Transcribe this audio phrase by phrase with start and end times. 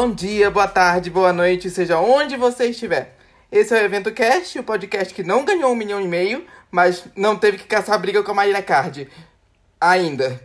[0.00, 3.18] Bom dia, boa tarde, boa noite, seja onde você estiver.
[3.52, 7.04] Esse é o Evento Cast, o podcast que não ganhou um milhão e meio, mas
[7.14, 9.06] não teve que caçar briga com a Maíra Card.
[9.78, 10.40] Ainda.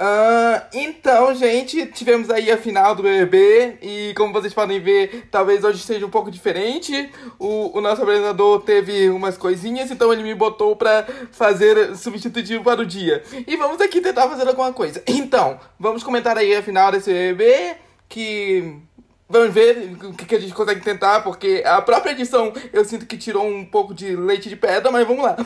[0.00, 5.62] Uh, então, gente, tivemos aí a final do BBB e como vocês podem ver, talvez
[5.62, 7.08] hoje esteja um pouco diferente.
[7.38, 12.80] O, o nosso apresentador teve umas coisinhas, então ele me botou pra fazer substitutivo para
[12.80, 13.22] o dia.
[13.46, 15.00] E vamos aqui tentar fazer alguma coisa.
[15.06, 17.76] Então, vamos comentar aí a final desse BBB,
[18.08, 18.87] que
[19.28, 23.18] Vamos ver o que a gente consegue tentar, porque a própria edição eu sinto que
[23.18, 25.36] tirou um pouco de leite de pedra, mas vamos lá.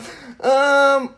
[1.01, 1.09] Um,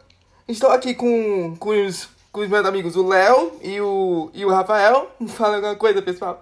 [0.47, 4.49] estou aqui com, com os com os meus amigos, o Léo e o, e o
[4.49, 5.09] Rafael.
[5.25, 6.41] Fala alguma coisa, pessoal.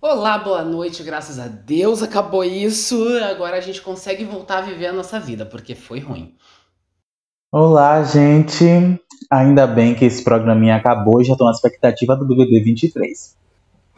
[0.00, 3.06] Olá, boa noite, graças a Deus acabou isso.
[3.18, 6.34] Agora a gente consegue voltar a viver a nossa vida, porque foi ruim.
[7.52, 8.64] Olá, gente.
[9.30, 13.36] Ainda bem que esse programinha acabou e já estou na expectativa do BBB 23.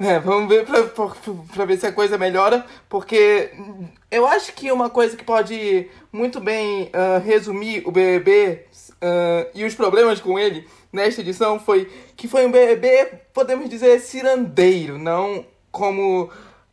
[0.02, 1.06] É, vamos ver pra, pra,
[1.54, 3.52] pra, ver se a coisa melhora, porque
[4.10, 9.64] eu acho que uma coisa que pode muito bem uh, resumir o BBB uh, e
[9.64, 15.46] os problemas com ele nesta edição foi que foi um BBB, podemos dizer, cirandeiro, não
[15.70, 16.24] como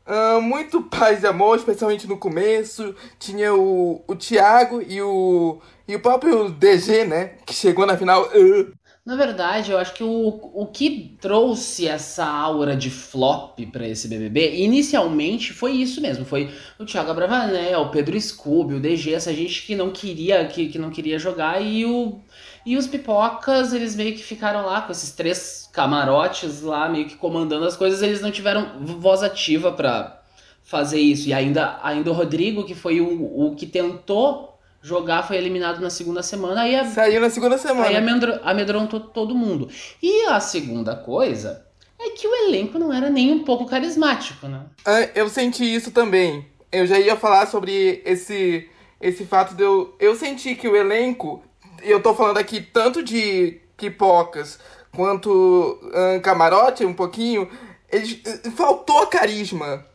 [0.08, 2.95] uh, muito paz e amor, especialmente no começo.
[3.19, 8.23] Tinha o, o Thiago e o, e o próprio DG, né, que chegou na final.
[8.23, 8.73] Uh,
[9.05, 14.08] na verdade, eu acho que o, o que trouxe essa aura de flop para esse
[14.08, 19.33] BBB, inicialmente foi isso mesmo, foi o Thiago Abravanel, o Pedro Scooby, o DG, essa
[19.33, 22.20] gente que não queria que, que não queria jogar e o
[22.66, 27.16] e os pipocas, eles meio que ficaram lá com esses três camarotes lá, meio que
[27.16, 30.22] comandando as coisas, eles não tiveram voz ativa para
[30.61, 31.30] fazer isso.
[31.30, 34.48] E ainda, ainda o Rodrigo, que foi o, o que tentou
[34.81, 36.61] jogar, foi eliminado na segunda semana.
[36.61, 37.87] Aí a, Saiu na segunda semana.
[37.87, 37.95] Aí
[38.43, 39.70] amedrontou todo mundo.
[40.02, 41.65] E a segunda coisa
[41.99, 44.61] é que o elenco não era nem um pouco carismático, né?
[44.86, 46.45] Ah, eu senti isso também.
[46.71, 48.70] Eu já ia falar sobre esse,
[49.02, 49.95] esse fato de eu.
[49.99, 51.43] Eu senti que o elenco
[51.83, 54.59] eu tô falando aqui tanto de pipocas
[54.93, 57.49] quanto um, camarote, um pouquinho.
[57.92, 58.21] Eles,
[58.55, 59.86] faltou carisma.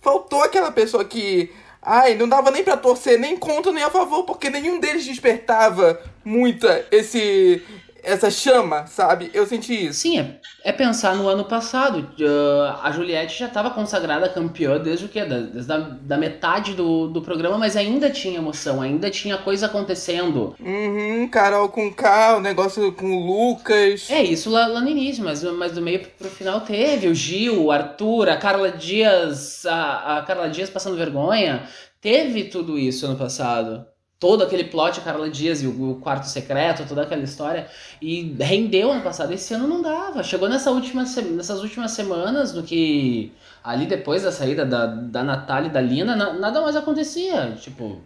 [0.00, 1.50] Faltou aquela pessoa que.
[1.84, 6.00] Ai, não dava nem pra torcer nem contra nem a favor, porque nenhum deles despertava
[6.24, 7.60] muita esse
[8.02, 9.30] essa chama, sabe?
[9.32, 10.00] Eu senti isso.
[10.00, 12.10] Sim, é, é pensar no ano passado.
[12.18, 15.24] Uh, a Juliette já estava consagrada campeã desde o quê?
[15.24, 19.66] Da, desde a, da metade do, do programa, mas ainda tinha emoção, ainda tinha coisa
[19.66, 20.54] acontecendo.
[20.58, 24.10] Uhum, Carol com K, o negócio com o Lucas.
[24.10, 27.06] É, isso lá, lá no início, mas, mas do meio pro final teve.
[27.08, 31.68] O Gil, o Arthur, a Carla Dias, a, a Carla Dias passando vergonha.
[32.00, 33.91] Teve tudo isso ano passado
[34.22, 37.66] todo aquele plot, a Carla Dias e o, quarto secreto, toda aquela história,
[38.00, 39.32] e rendeu ano passado.
[39.32, 40.22] Esse ano não dava.
[40.22, 43.32] Chegou nessa última, nessas últimas semanas, no que
[43.64, 47.56] ali depois da saída da, da Natália e da Lina, na, nada mais acontecia.
[47.60, 48.00] Tipo.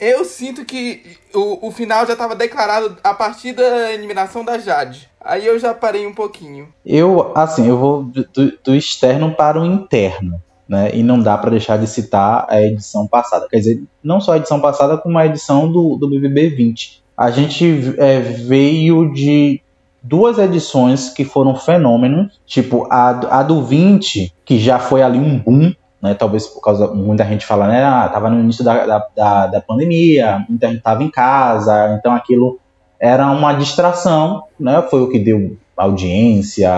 [0.00, 5.10] Eu sinto que o, o final já estava declarado a partir da eliminação da Jade.
[5.20, 6.72] Aí eu já parei um pouquinho.
[6.86, 8.26] Eu, assim, eu vou do,
[8.64, 10.90] do externo para o interno né?
[10.94, 13.46] E não dá para deixar de citar a edição passada.
[13.48, 17.02] Quer dizer, não só a edição passada, como a edição do, do BBB 20.
[17.16, 19.60] A gente é, veio de
[20.02, 25.38] duas edições que foram fenômenos, tipo a, a do 20, que já foi ali um
[25.38, 26.14] boom, né?
[26.14, 27.82] Talvez por causa muita gente fala, né?
[27.82, 32.14] Ah, tava no início da, da, da, da pandemia, muita gente tava em casa, então
[32.14, 32.60] aquilo
[33.00, 34.82] era uma distração, né?
[34.90, 36.68] Foi o que deu audiência,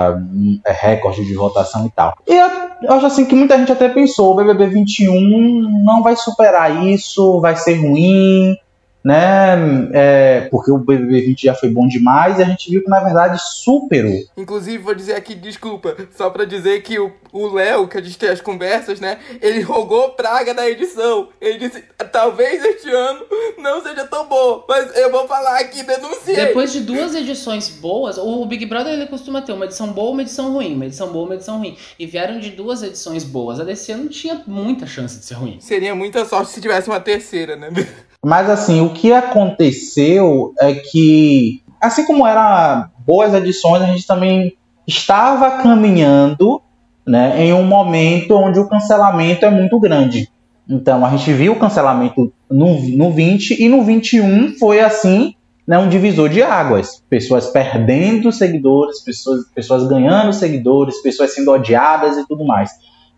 [0.67, 2.15] é, recorde de votação e tal.
[2.27, 6.85] E eu acho assim que muita gente até pensou, o BBB 21 não vai superar
[6.85, 8.57] isso, vai ser ruim,
[9.03, 9.89] né?
[9.93, 13.01] É, porque o BBB 20 já foi bom demais e a gente viu que na
[13.01, 14.21] verdade superou.
[14.37, 18.29] Inclusive, vou dizer aqui, desculpa, só pra dizer que o Léo, que a gente tem
[18.29, 19.19] as conversas, né?
[19.41, 21.29] Ele rogou praga na edição.
[21.41, 21.83] Ele disse:
[22.13, 23.25] talvez este ano
[23.59, 26.37] não seja tão bom, mas eu vou falar aqui, denunciei.
[26.37, 30.23] Depois de duas edições boas, o Big Brother ele costuma ter uma edição boa, uma
[30.23, 31.77] edição ruim, uma edição boa, uma edição ruim.
[31.99, 33.61] E vieram de duas edições boas.
[33.61, 35.59] A desse ano tinha muita chance de ser ruim.
[35.61, 37.69] Seria muita sorte se tivesse uma terceira, né?
[38.25, 44.57] Mas assim, o que aconteceu é que, assim como eram boas edições, a gente também
[44.87, 46.61] estava caminhando
[47.07, 50.29] né, em um momento onde o cancelamento é muito grande.
[50.69, 55.35] Então a gente viu o cancelamento no, no 20 e no 21 foi assim
[55.67, 57.03] né, um divisor de águas.
[57.09, 62.71] Pessoas perdendo seguidores, pessoas, pessoas ganhando seguidores, pessoas sendo odiadas e tudo mais.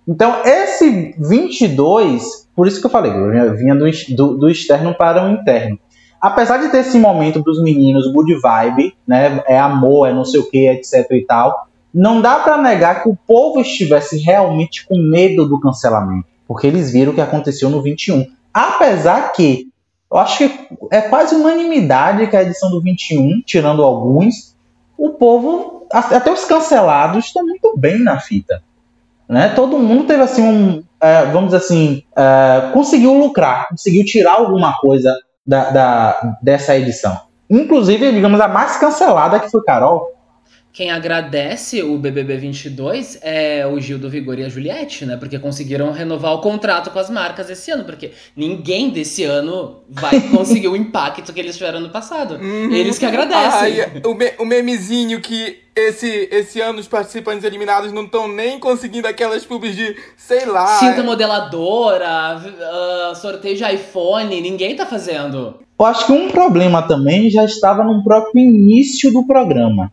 [0.06, 3.84] Então, esse 22, por isso que eu falei, eu vinha do,
[4.16, 5.78] do, do externo para o interno.
[6.20, 9.43] Apesar de ter esse momento dos meninos good vibe, né?
[9.46, 11.66] É amor, é não sei o que, etc e tal.
[11.93, 16.93] não dá para negar que o povo estivesse realmente com medo do cancelamento, porque eles
[16.93, 18.26] viram o que aconteceu no 21.
[18.54, 19.66] Apesar que
[20.10, 24.54] eu acho que é quase unanimidade que a edição do 21, tirando alguns,
[24.96, 28.62] o povo, até os cancelados, estão muito bem na fita.
[29.32, 29.49] Né?
[29.49, 34.76] Todo mundo teve assim um, é, vamos dizer assim, é, conseguiu lucrar, conseguiu tirar alguma
[34.76, 37.19] coisa da, da, dessa edição.
[37.49, 40.12] Inclusive, digamos, a mais cancelada que foi Carol.
[40.70, 45.17] Quem agradece o BBB 22 é o Gil do Vigor e a Juliette, né?
[45.17, 47.85] Porque conseguiram renovar o contrato com as marcas esse ano.
[47.85, 52.35] Porque ninguém desse ano vai conseguir o impacto que eles tiveram no passado.
[52.35, 52.70] Uhum.
[52.70, 53.81] Eles que agradecem.
[53.81, 58.59] Ai, o, me, o memezinho que esse, esse ano os participantes eliminados não estão nem
[58.59, 60.79] conseguindo aquelas pubs de, sei lá.
[60.79, 65.61] Cinta modeladora, uh, sorteio de iPhone, ninguém tá fazendo.
[65.79, 69.91] Eu acho que um problema também já estava no próprio início do programa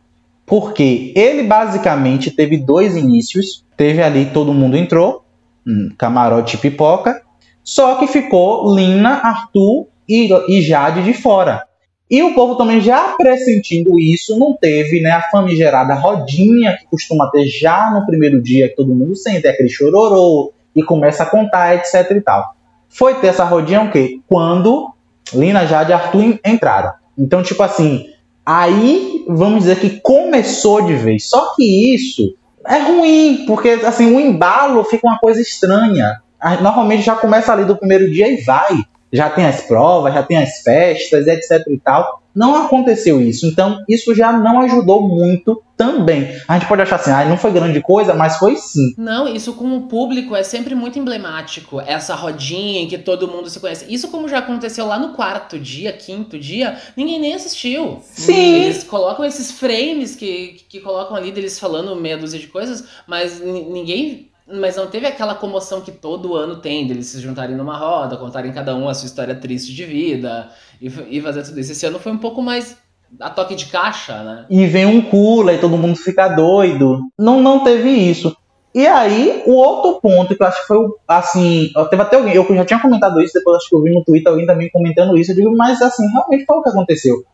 [0.50, 3.64] porque ele basicamente teve dois inícios.
[3.78, 5.24] Teve ali todo mundo entrou,
[5.66, 7.22] um camarote pipoca,
[7.64, 11.64] só que ficou Lina, Arthur e, e Jade de fora.
[12.09, 17.29] E o povo também já pressentindo isso, não teve né, a famigerada rodinha que costuma
[17.29, 21.25] ter já no primeiro dia, que todo mundo sente, é aquele chororô, e começa a
[21.27, 22.56] contar, etc e tal.
[22.88, 24.19] Foi ter essa rodinha o quê?
[24.27, 24.91] Quando
[25.33, 26.94] Lina, Jade e Arthur entraram.
[27.15, 28.07] Então, tipo assim,
[28.51, 31.29] Aí, vamos dizer que começou de vez.
[31.29, 32.35] Só que isso
[32.65, 36.19] é ruim, porque assim, o embalo fica uma coisa estranha.
[36.59, 40.38] Normalmente já começa ali do primeiro dia e vai já tem as provas, já tem
[40.38, 42.21] as festas, etc e tal.
[42.35, 43.45] Não aconteceu isso.
[43.45, 46.39] Então, isso já não ajudou muito também.
[46.47, 48.94] A gente pode achar assim, ah, não foi grande coisa, mas foi sim.
[48.97, 51.81] Não, isso com o público é sempre muito emblemático.
[51.81, 53.85] Essa rodinha em que todo mundo se conhece.
[53.89, 58.00] Isso como já aconteceu lá no quarto dia, quinto dia, ninguém nem assistiu.
[58.03, 58.63] Sim.
[58.63, 63.41] Eles colocam esses frames que, que colocam ali deles falando meia dúzia de coisas, mas
[63.41, 68.18] ninguém mas não teve aquela comoção que todo ano tem, deles se juntarem numa roda,
[68.18, 70.50] contarem cada um a sua história triste de vida
[70.81, 71.72] e, e fazer tudo isso.
[71.72, 72.78] Esse ano foi um pouco mais
[73.19, 74.46] a toque de caixa, né?
[74.50, 77.00] E vem um cula e todo mundo fica doido.
[77.18, 78.36] Não, não teve isso.
[78.74, 81.72] E aí, o outro ponto que eu acho que foi assim.
[81.90, 84.31] Teve até alguém, eu já tinha comentado isso, depois acho que eu vi no Twitter
[84.31, 85.31] alguém também comentando isso.
[85.31, 87.25] Eu digo, mas assim, realmente foi o que aconteceu.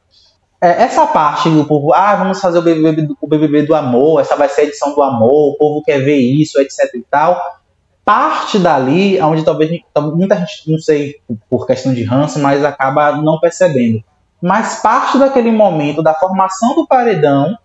[0.62, 4.36] É, essa parte do povo, ah, vamos fazer o BBB, o BBB do amor, essa
[4.36, 7.40] vai ser a edição do amor, o povo quer ver isso, etc e tal.
[8.04, 9.72] Parte dali, onde talvez
[10.14, 11.16] muita gente, não sei
[11.50, 14.04] por questão de ranço, mas acaba não percebendo.
[14.42, 17.58] Mas parte daquele momento da formação do paredão,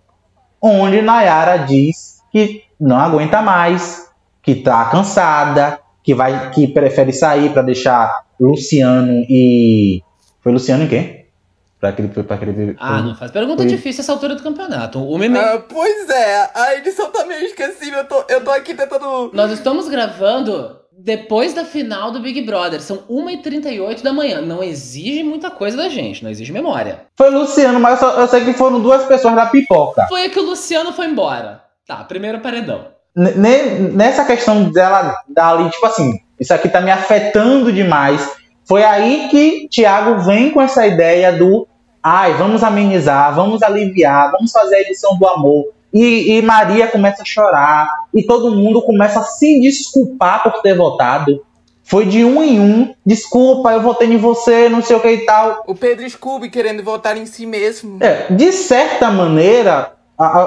[0.60, 4.08] onde Nayara diz que não aguenta mais,
[4.42, 10.02] que tá cansada, que vai que prefere sair para deixar Luciano e
[10.40, 11.19] foi Luciano e quem?
[11.80, 13.66] Pra aquele, pra aquele Ah, não faz pergunta foi...
[13.66, 15.02] difícil essa altura do campeonato.
[15.02, 15.38] O meme...
[15.38, 18.00] Ah, pois é, a edição tá meio esquecível.
[18.00, 19.30] Eu tô, eu tô aqui tentando.
[19.32, 22.82] Nós estamos gravando depois da final do Big Brother.
[22.82, 24.42] São 1h38 da manhã.
[24.42, 27.06] Não exige muita coisa da gente, não exige memória.
[27.16, 30.06] Foi o Luciano, mas eu, eu sei que foram duas pessoas da pipoca.
[30.08, 31.62] Foi que o Luciano foi embora.
[31.86, 32.88] Tá, primeiro paredão.
[33.16, 38.38] N nessa questão dela dali, tipo assim, isso aqui tá me afetando demais.
[38.68, 41.66] Foi aí que Thiago vem com essa ideia do
[42.02, 45.66] ai, vamos amenizar, vamos aliviar, vamos fazer a edição do amor.
[45.92, 50.76] E, e, Maria começa a chorar, e todo mundo começa a se desculpar por ter
[50.76, 51.44] votado.
[51.82, 55.24] Foi de um em um, desculpa, eu votei em você, não sei o que e
[55.24, 55.64] tal.
[55.66, 57.98] O Pedro Scooby querendo votar em si mesmo.
[58.00, 59.92] É, de certa maneira,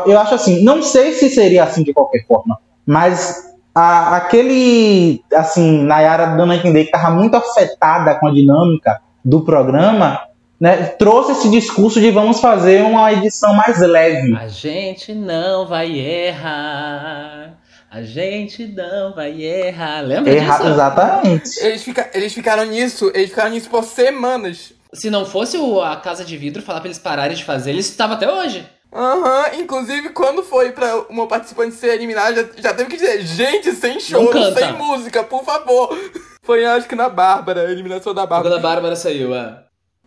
[0.05, 5.83] eu acho assim, não sei se seria assim de qualquer forma, mas a, aquele, assim,
[5.83, 10.22] Nayara dando a entender que estava muito afetada com a dinâmica do programa,
[10.63, 14.34] né, trouxe esse discurso de vamos fazer uma edição mais leve.
[14.34, 17.58] A gente não vai errar.
[17.91, 20.00] A gente não vai errar.
[20.00, 20.70] Lembra Erra, disso?
[20.70, 21.60] Exatamente.
[21.60, 24.72] Eles, fica, eles ficaram nisso, eles ficaram nisso por semanas.
[24.93, 27.89] Se não fosse o, a Casa de Vidro falar pra eles pararem de fazer, eles
[27.89, 28.65] estavam até hoje.
[28.93, 29.60] Aham, uhum.
[29.60, 34.00] inclusive quando foi pra uma participante ser eliminada, já, já teve que dizer, gente, sem
[34.00, 35.89] choro, sem música, por favor.
[36.46, 38.50] Foi acho que na Bárbara, a eliminação da Bárbara.
[38.50, 39.63] Quando a Bárbara saiu, é.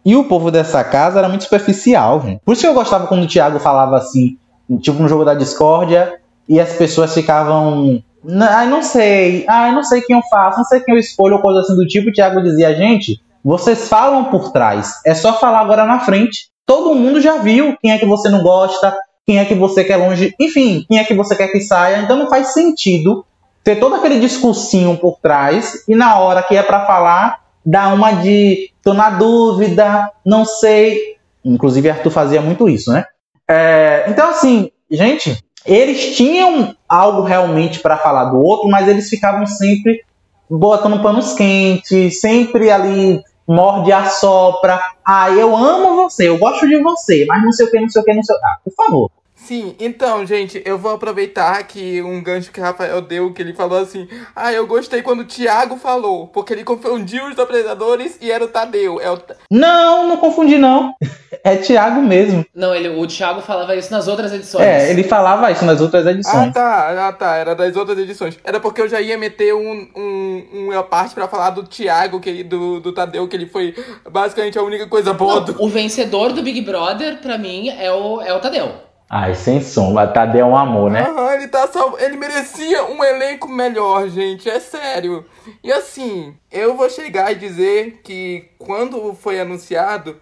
[0.06, 2.40] E o povo dessa casa era muito superficial, gente.
[2.44, 4.38] Por isso que eu gostava quando o Thiago falava assim,
[4.80, 6.14] tipo no jogo da discórdia,
[6.48, 8.00] e as pessoas ficavam.
[8.40, 11.42] Ai, não sei, ai, não sei quem eu faço, não sei quem eu escolho, ou
[11.42, 12.10] coisa assim do tipo.
[12.10, 16.50] O Thiago dizia, gente, vocês falam por trás, é só falar agora na frente.
[16.64, 18.96] Todo mundo já viu quem é que você não gosta,
[19.26, 21.98] quem é que você quer longe, enfim, quem é que você quer que saia.
[21.98, 23.24] Então não faz sentido
[23.64, 28.12] ter todo aquele discursinho por trás e na hora que é para falar, dar uma
[28.12, 31.16] de tô na dúvida, não sei.
[31.44, 33.04] Inclusive, Arthur fazia muito isso, né?
[33.48, 39.44] É, então, assim, gente, eles tinham algo realmente para falar do outro, mas eles ficavam
[39.46, 40.04] sempre
[40.48, 44.80] botando panos quentes, sempre ali morde a sopra.
[45.04, 48.02] Ah, eu amo você, eu gosto de você, mas não sei o que, não sei
[48.02, 48.46] o que, não sei o que.
[48.46, 49.10] Ah, por favor.
[49.36, 53.52] Sim, então, gente, eu vou aproveitar que um gancho que o Rafael deu, que ele
[53.52, 58.32] falou assim: Ah, eu gostei quando o Thiago falou, porque ele confundiu os apresentadores e
[58.32, 59.00] era o Tadeu.
[59.00, 59.18] É o...
[59.50, 60.94] Não, não confundi, não.
[61.44, 62.44] É Thiago mesmo.
[62.52, 64.64] Não, ele, o Thiago falava isso nas outras edições.
[64.64, 66.48] É, ele falava isso nas outras edições.
[66.48, 68.36] Ah, tá, ah, tá, era das outras edições.
[68.42, 72.42] Era porque eu já ia meter um, um, uma parte pra falar do Thiago, que,
[72.42, 73.76] do, do Tadeu, que ele foi
[74.10, 75.62] basicamente a única coisa boa Não, do.
[75.62, 78.85] O vencedor do Big Brother, pra mim, é o, é o Tadeu.
[79.08, 79.94] Ai, sem som.
[80.12, 81.02] Tadeu é um amor, né?
[81.02, 81.96] Aham, ele tá sal...
[81.98, 84.50] Ele merecia um elenco melhor, gente.
[84.50, 85.24] É sério.
[85.62, 90.16] E assim, eu vou chegar e dizer que quando foi anunciado,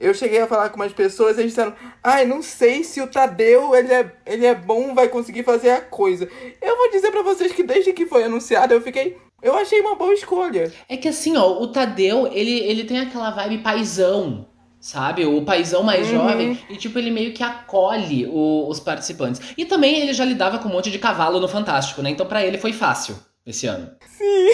[0.00, 3.06] eu cheguei a falar com umas pessoas e eles disseram: Ai, não sei se o
[3.06, 6.28] Tadeu ele é, ele é bom, vai conseguir fazer a coisa.
[6.60, 9.16] Eu vou dizer pra vocês que desde que foi anunciado, eu fiquei.
[9.40, 10.72] Eu achei uma boa escolha.
[10.88, 14.46] É que assim, ó, o Tadeu, ele, ele tem aquela vibe paizão.
[14.80, 15.24] Sabe?
[15.26, 16.12] O paizão mais Uhum.
[16.14, 16.58] jovem.
[16.70, 19.40] E, tipo, ele meio que acolhe o- os participantes.
[19.56, 22.10] E também ele já lidava com um monte de cavalo no Fantástico, né?
[22.10, 23.90] Então pra ele foi fácil esse ano.
[24.16, 24.48] Sim.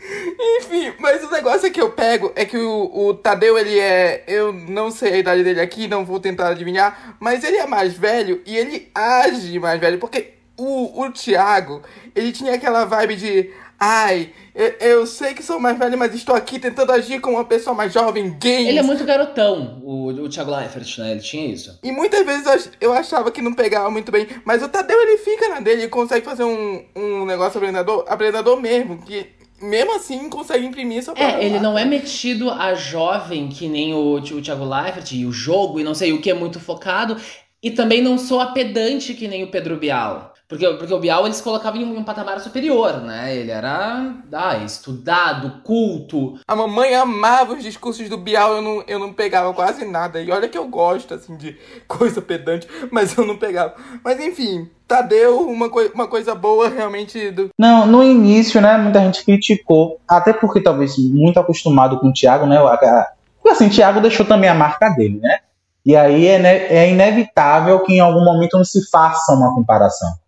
[0.58, 4.22] Enfim, mas o negócio que eu pego é que o, o Tadeu, ele é.
[4.28, 7.94] Eu não sei a idade dele aqui, não vou tentar adivinhar, mas ele é mais
[7.94, 11.82] velho e ele age mais velho, porque o, o Thiago,
[12.14, 13.50] ele tinha aquela vibe de.
[13.78, 17.44] Ai, eu, eu sei que sou mais velho, mas estou aqui tentando agir como uma
[17.44, 18.68] pessoa mais jovem, gay.
[18.68, 21.10] Ele é muito garotão, o, o Thiago Leifert, né?
[21.12, 21.78] Ele tinha isso.
[21.82, 24.98] E muitas vezes eu ach- eu achava que não pegava muito bem, mas o Tadeu
[25.02, 29.26] ele fica na dele e consegue fazer um, um negócio apresentador, apresentador mesmo, que
[29.60, 34.14] mesmo assim consegue imprimir sua É, ele não é metido a jovem que nem o,
[34.16, 37.16] o Thiago Leifert e o jogo e não sei o que é muito focado.
[37.62, 40.33] E também não sou a pedante que nem o Pedro Bial.
[40.46, 43.34] Porque, porque o Bial eles colocavam em um, em um patamar superior, né?
[43.34, 46.38] Ele era ah, estudado, culto.
[46.46, 50.20] A mamãe amava os discursos do Bial, eu não, eu não pegava quase nada.
[50.20, 51.56] E olha que eu gosto, assim, de
[51.88, 53.74] coisa pedante, mas eu não pegava.
[54.04, 57.48] Mas enfim, Tadeu, uma, coi uma coisa boa realmente do.
[57.58, 62.46] Não, no início, né, muita gente criticou, até porque talvez muito acostumado com o Thiago,
[62.46, 65.38] né, porque assim, o Thiago deixou também a marca dele, né,
[65.84, 70.23] e aí é, é inevitável que em algum momento não se faça uma comparação.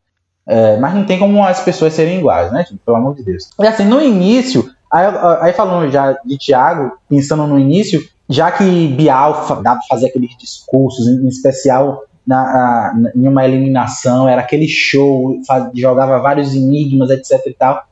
[0.49, 3.49] É, mas não tem como as pessoas serem iguais, né, gente, pelo amor de Deus.
[3.59, 5.07] E assim, no início, aí,
[5.41, 11.07] aí falando já de Thiago, pensando no início, já que Bial dava fazer aqueles discursos,
[11.09, 17.11] em, em especial na, na- em uma eliminação, era aquele show, faz- jogava vários enigmas,
[17.11, 17.83] etc e tal.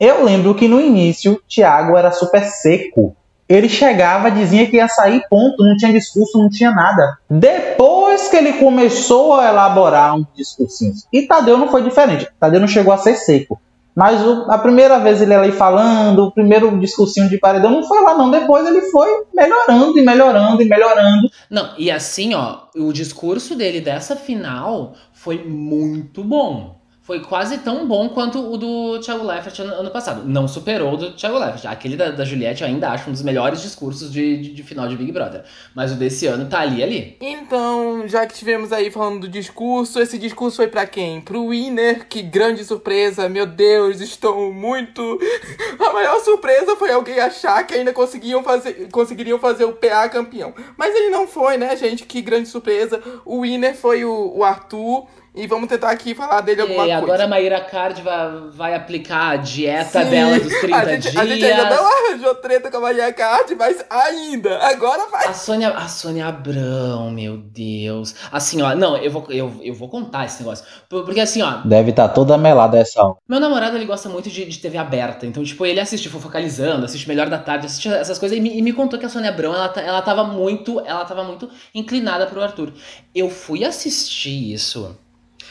[0.00, 3.14] Eu lembro que no início, Thiago era super seco.
[3.48, 7.16] Ele chegava, dizia que ia sair, ponto, não tinha discurso, não tinha nada.
[7.30, 11.06] Depois que ele começou a elaborar uns discursinhos.
[11.12, 12.26] E Tadeu não foi diferente.
[12.40, 13.60] Tadeu não chegou a ser seco.
[13.94, 18.00] Mas o- a primeira vez ele ali falando, o primeiro discursinho de paredão não foi
[18.00, 18.30] lá, não.
[18.30, 21.28] Depois ele foi melhorando e melhorando e melhorando.
[21.50, 26.77] Não, e assim, ó, o discurso dele dessa final foi muito bom.
[27.08, 30.28] Foi quase tão bom quanto o do Thiago Leifert ano, ano passado.
[30.28, 31.64] Não superou o do Thiago Leifert.
[31.64, 34.86] Aquele da, da Juliette eu ainda acho um dos melhores discursos de, de, de final
[34.86, 35.42] de Big Brother.
[35.74, 37.16] Mas o desse ano tá ali ali.
[37.18, 41.22] Então, já que estivemos aí falando do discurso, esse discurso foi pra quem?
[41.22, 45.00] Pro Winner, que grande surpresa, meu Deus, estou muito.
[45.80, 50.52] A maior surpresa foi alguém achar que ainda conseguiam fazer, conseguiriam fazer o PA campeão.
[50.76, 52.04] Mas ele não foi, né, gente?
[52.04, 53.02] Que grande surpresa.
[53.24, 55.06] O Winner foi o, o Arthur.
[55.34, 56.96] E vamos tentar aqui falar dele alguma E coisa.
[56.98, 61.02] agora a Maíra Card vai, vai aplicar a dieta Sim, dela dos 30 a gente,
[61.02, 61.16] dias.
[61.16, 65.26] A gente ainda não arranjou treta com a Maria Card, mas ainda, agora vai.
[65.28, 68.16] A Sônia, a Sônia Abrão, meu Deus.
[68.32, 70.64] Assim, ó, não, eu vou, eu, eu vou contar esse negócio.
[70.88, 74.44] Por- Porque assim, ó, Deve estar toda melada essa meu namorado, ele gosta muito de,
[74.44, 75.24] de TV aberta.
[75.24, 78.36] Então, tipo, ele assiste Fofocalizando, assiste Melhor da Tarde, assiste essas coisas.
[78.36, 81.04] E me, e me contou que a Sônia Abrão, ela, ta- ela tava muito, ela
[81.04, 82.72] tava muito inclinada pro Arthur.
[83.14, 84.98] Eu fui assistir isso.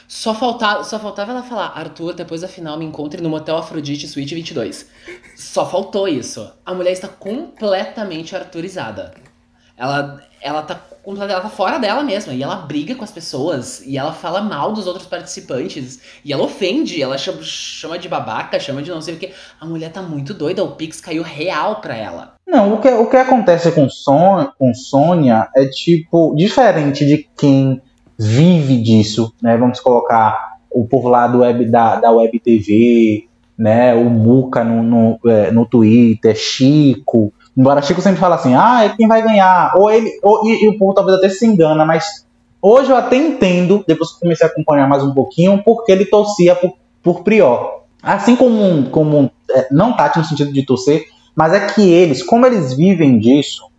[0.08, 4.08] Só faltava, só faltava ela falar, Arthur, depois da final me encontre no Motel Afrodite
[4.08, 4.88] Suite 22.
[5.36, 6.50] Só faltou isso.
[6.66, 9.14] A mulher está completamente arturizada.
[9.76, 12.34] Ela, ela, tá, ela tá fora dela mesma.
[12.34, 13.86] E ela briga com as pessoas.
[13.86, 16.00] E ela fala mal dos outros participantes.
[16.24, 17.02] E ela ofende.
[17.02, 19.34] Ela chama, chama de babaca, chama de não sei o que.
[19.60, 20.64] A mulher tá muito doida.
[20.64, 22.36] O Pix caiu real pra ela.
[22.48, 27.82] Não, o que, o que acontece com, Son, com Sônia é tipo diferente de quem
[28.18, 29.58] vive disso, né?
[29.58, 33.94] Vamos colocar o povo lá do web, da, da Web TV, né?
[33.94, 37.34] O Muca no, no, é, no Twitter, Chico.
[37.56, 39.74] Embora Chico sempre fala assim, ah, é quem vai ganhar.
[39.76, 40.12] Ou ele.
[40.24, 42.28] Ou, e, e o povo talvez até se engana, mas
[42.62, 46.56] Hoje eu até entendo, depois que comecei a acompanhar mais um pouquinho, porque ele torcia
[46.56, 47.82] por, por Prior.
[48.02, 51.06] Assim como, como é, não Tati no sentido de torcer,
[51.36, 53.70] mas é que eles, como eles vivem disso,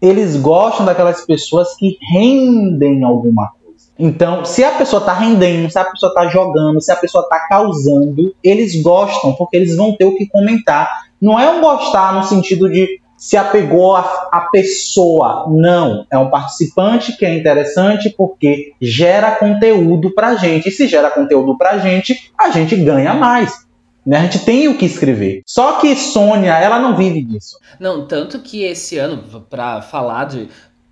[0.00, 3.50] eles gostam daquelas pessoas que rendem alguma.
[3.98, 7.40] Então, se a pessoa está rendendo, se a pessoa está jogando, se a pessoa está
[7.48, 10.88] causando, eles gostam, porque eles vão ter o que comentar.
[11.20, 15.46] Não é um gostar no sentido de se apegou a, a pessoa.
[15.50, 16.06] Não.
[16.10, 20.68] É um participante que é interessante porque gera conteúdo pra gente.
[20.68, 23.66] E se gera conteúdo pra gente, a gente ganha mais.
[24.06, 24.18] Né?
[24.18, 25.42] A gente tem o que escrever.
[25.44, 27.58] Só que Sônia, ela não vive disso.
[27.78, 30.48] Não, tanto que esse ano, para falar de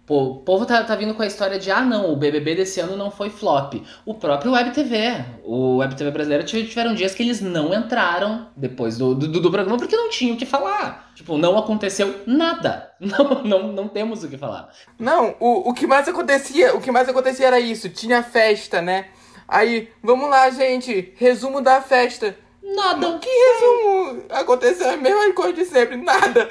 [0.07, 2.79] Pô, o povo tá, tá vindo com a história de, ah, não, o BBB desse
[2.79, 3.75] ano não foi flop.
[4.05, 8.97] O próprio Web TV, o Web TV brasileiro tiveram dias que eles não entraram depois
[8.97, 11.11] do, do, do programa porque não tinham o que falar.
[11.17, 12.87] Tipo, não aconteceu nada.
[13.01, 14.71] Não, não, não temos o que falar.
[14.99, 19.09] Não, o, o que mais acontecia, o que mais acontecia era isso, tinha festa, né?
[19.47, 22.35] Aí, vamos lá, gente, resumo da festa.
[22.63, 23.19] Nada.
[23.19, 24.23] Que resumo?
[24.31, 26.49] Aconteceu a mesma coisa de sempre, nada.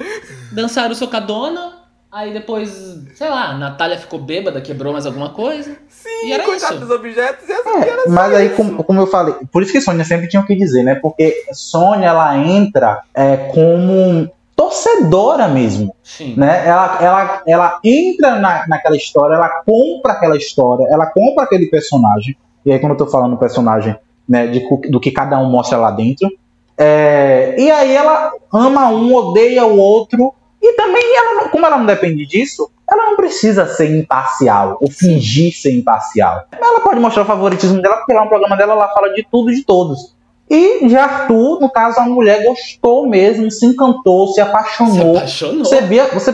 [0.52, 2.70] Dançaram socadona, Aí depois,
[3.16, 5.78] sei lá, a Natália ficou bêbada, quebrou mais alguma coisa.
[5.90, 6.86] Sim, e era coitado isso.
[6.86, 9.82] dos objetos e assim, É, era mas aí, como, como eu falei, por isso que
[9.82, 10.96] Sônia sempre tinha o que dizer, né?
[10.96, 16.36] Porque Sônia, ela entra é, como torcedora mesmo, Sim.
[16.38, 16.66] né?
[16.66, 22.38] Ela, ela, ela entra na, naquela história, ela compra aquela história, ela compra aquele personagem.
[22.66, 23.96] E aí, quando eu tô falando personagem,
[24.28, 26.30] né, de, do que cada um mostra lá dentro.
[26.78, 30.34] É, e aí ela ama um, odeia o outro.
[30.68, 34.90] E também, ela, não- como ela não depende disso, ela não precisa ser imparcial ou
[34.90, 36.44] fingir ser imparcial.
[36.52, 39.52] Ela pode mostrar o favoritismo dela, porque lá no programa dela ela fala de tudo
[39.52, 40.16] e de todos.
[40.50, 45.18] E de Arthur, no caso, a mulher gostou mesmo, se encantou, se Se apaixonou.
[45.18, 45.66] apaixonou.
[45.66, 46.34] Você via, você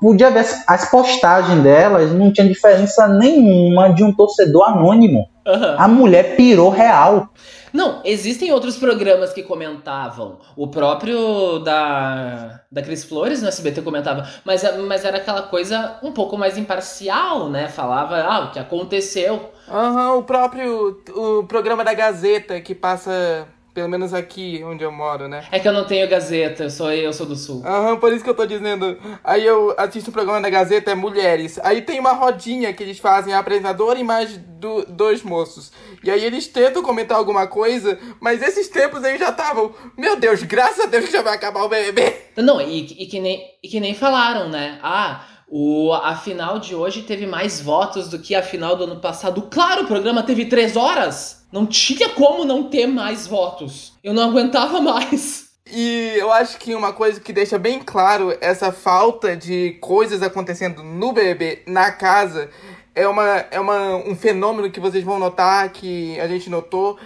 [0.00, 5.26] podia ver as- postagens delas, não tinha diferença nenhuma de um torcedor anônimo.
[5.46, 5.76] Aham.
[5.78, 7.28] A mulher pirou real.
[7.74, 10.38] Não, existem outros programas que comentavam.
[10.54, 14.28] O próprio da, da Cris Flores no SBT comentava.
[14.44, 17.66] Mas, mas era aquela coisa um pouco mais imparcial, né?
[17.66, 19.50] Falava ah, o que aconteceu.
[19.68, 25.26] Aham, o próprio o programa da Gazeta que passa, pelo menos aqui onde eu moro,
[25.26, 25.44] né?
[25.50, 27.60] É que eu não tenho Gazeta, eu sou, eu sou do Sul.
[27.66, 28.96] Aham, por isso que eu tô dizendo.
[29.24, 31.58] Aí eu assisto o programa da Gazeta, é Mulheres.
[31.62, 35.72] Aí tem uma rodinha que eles fazem, a apresentadora e mais do- dois moços.
[36.04, 39.74] E aí eles tentam comentar alguma coisa, mas esses tempos aí já estavam.
[39.98, 42.14] Meu Deus, graças a Deus que já vai acabar o BBB.
[42.36, 44.78] Não, e, e, que nem, e que nem falaram, né?
[44.82, 49.00] Ah, o, a final de hoje teve mais votos do que a final do ano
[49.00, 49.42] passado.
[49.50, 51.43] Claro, o programa teve três horas.
[51.54, 53.92] Não tinha como não ter mais votos.
[54.02, 55.50] Eu não aguentava mais.
[55.70, 60.82] E eu acho que uma coisa que deixa bem claro essa falta de coisas acontecendo
[60.82, 62.50] no BBB na casa
[62.92, 66.98] é, uma, é uma, um fenômeno que vocês vão notar, que a gente notou,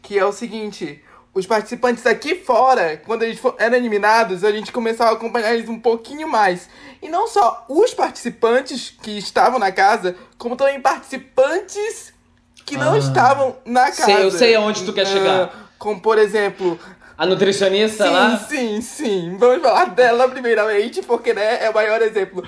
[0.00, 1.02] que é o seguinte.
[1.34, 5.80] Os participantes aqui fora, quando eles eram eliminados, a gente começava a acompanhar eles um
[5.80, 6.68] pouquinho mais.
[7.02, 12.14] E não só os participantes que estavam na casa, como também participantes
[12.66, 12.98] que não Ah.
[12.98, 14.04] estavam na casa.
[14.04, 15.70] Sei, eu sei aonde tu quer Ah, chegar.
[15.78, 16.78] Como, por exemplo,
[17.18, 18.36] A nutricionista Sim, lá.
[18.36, 19.36] sim, sim.
[19.38, 22.42] Vamos falar dela primeiramente, porque né, é o maior exemplo.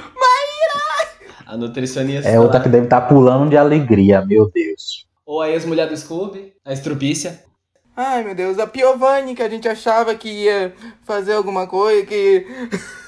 [1.47, 2.65] A nutricionista É outra lá.
[2.65, 5.07] que deve estar pulando de alegria, meu Deus.
[5.25, 7.43] Ou a ex-mulher do Scooby, a estrupícia.
[7.97, 10.75] Ai, meu Deus, a Piovani, que a gente achava que ia
[11.07, 12.47] fazer alguma coisa, que.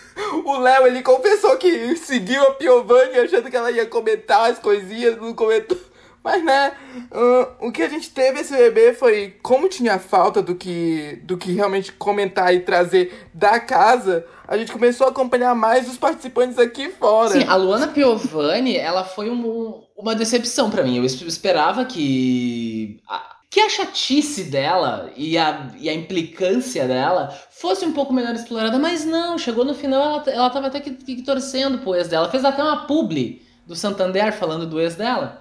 [0.44, 5.16] O Léo, ele confessou que seguiu a Piovani achando que ela ia comentar as coisinhas,
[5.16, 5.78] não comentou.
[6.22, 6.72] Mas, né,
[7.12, 11.38] ah, o que a gente teve esse bebê foi, como tinha falta do que, do
[11.38, 16.58] que realmente comentar e trazer da casa, a gente começou a acompanhar mais os participantes
[16.58, 17.30] aqui fora.
[17.30, 20.98] Sim, a Luana Piovani, ela foi um- uma decepção pra mim.
[20.98, 23.00] Eu es- esperava que.
[23.08, 28.32] a- que a chatice dela e a, e a implicância dela fosse um pouco melhor
[28.32, 32.06] explorada, mas não, chegou no final, ela, ela tava até que, que torcendo pro ex
[32.06, 32.30] dela.
[32.30, 35.39] Fez até uma publi do Santander falando do ex dela.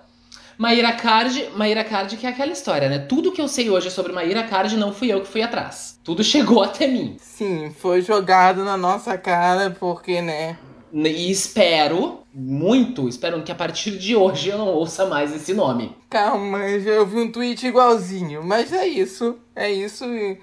[0.60, 3.00] Maíra Card, Maíra Card que é aquela história, né?
[3.00, 5.98] Tudo que eu sei hoje sobre Maíra Card não fui eu que fui atrás.
[6.04, 7.16] Tudo chegou até mim.
[7.18, 10.58] Sim, foi jogado na nossa cara, porque, né?
[10.92, 15.96] E espero, muito, espero que a partir de hoje eu não ouça mais esse nome.
[16.10, 20.04] Calma, eu vi um tweet igualzinho, mas é isso, é isso.
[20.04, 20.38] e-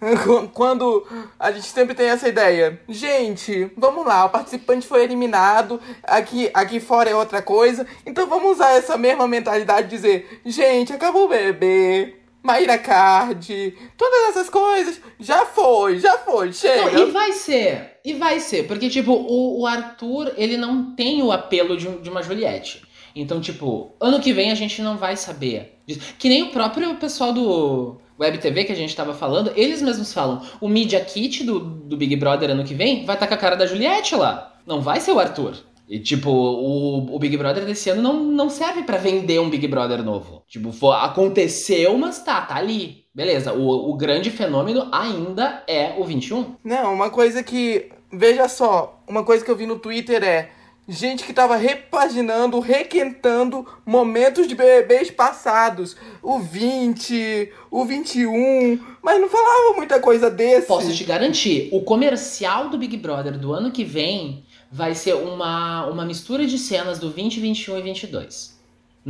[0.54, 1.06] Quando
[1.38, 6.78] a gente sempre tem essa ideia, gente, vamos lá, o participante foi eliminado, aqui, aqui
[6.80, 11.28] fora é outra coisa, então vamos usar essa mesma mentalidade de dizer, gente, acabou o
[11.28, 16.92] bebê, Maíra Card, todas essas coisas, já foi, já foi, chega.
[16.92, 21.22] Não, e vai ser, e vai ser, porque tipo, o, o Arthur, ele não tem
[21.22, 22.86] o apelo de, de uma Juliette.
[23.16, 25.80] Então, tipo, ano que vem a gente não vai saber.
[26.18, 30.12] Que nem o próprio pessoal do Web TV que a gente tava falando, eles mesmos
[30.12, 33.34] falam: o Media Kit do, do Big Brother ano que vem vai estar tá com
[33.34, 34.56] a cara da Juliette lá.
[34.66, 35.54] Não vai ser o Arthur.
[35.88, 39.66] E, tipo, o, o Big Brother desse ano não, não serve para vender um Big
[39.66, 40.42] Brother novo.
[40.46, 43.04] Tipo, for, aconteceu, mas tá, tá ali.
[43.14, 46.56] Beleza, o, o grande fenômeno ainda é o 21.
[46.62, 47.90] Não, uma coisa que.
[48.12, 50.50] Veja só, uma coisa que eu vi no Twitter é
[50.88, 55.94] gente que tava repaginando, requentando momentos de BBBs passados.
[56.22, 60.66] O 20, o 21, mas não falava muita coisa desse.
[60.66, 65.86] Posso te garantir, o comercial do Big Brother do ano que vem vai ser uma,
[65.86, 68.57] uma mistura de cenas do 20, 21 e 22.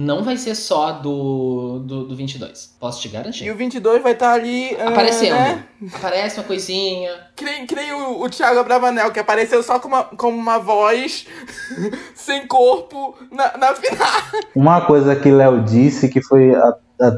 [0.00, 2.76] Não vai ser só do, do, do 22.
[2.78, 3.46] Posso te garantir.
[3.46, 4.76] E o 22 vai estar tá ali.
[4.78, 5.32] Ah, Aparecendo.
[5.32, 5.64] Uh, né?
[5.92, 7.10] Aparece uma coisinha.
[7.34, 10.58] Que nem, que nem o, o Thiago Bravanel, que apareceu só com uma, com uma
[10.58, 11.26] voz
[12.14, 14.22] sem corpo na, na final.
[14.54, 16.52] Uma coisa que Léo disse que foi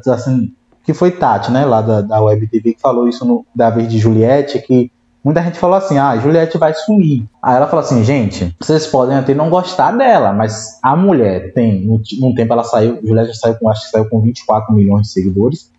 [0.08, 0.54] assim.
[0.82, 1.66] Que foi Tati, né?
[1.66, 4.90] Lá da, da Web TV, que falou isso no, da vez de Juliette, que
[5.22, 7.24] Muita gente falou assim: ah, Juliette vai sumir.
[7.42, 11.86] Aí ela falou assim: gente, vocês podem até não gostar dela, mas a mulher tem,
[12.18, 15.70] num tempo ela saiu, Juliette saiu com, acho que saiu com 24 milhões de seguidores.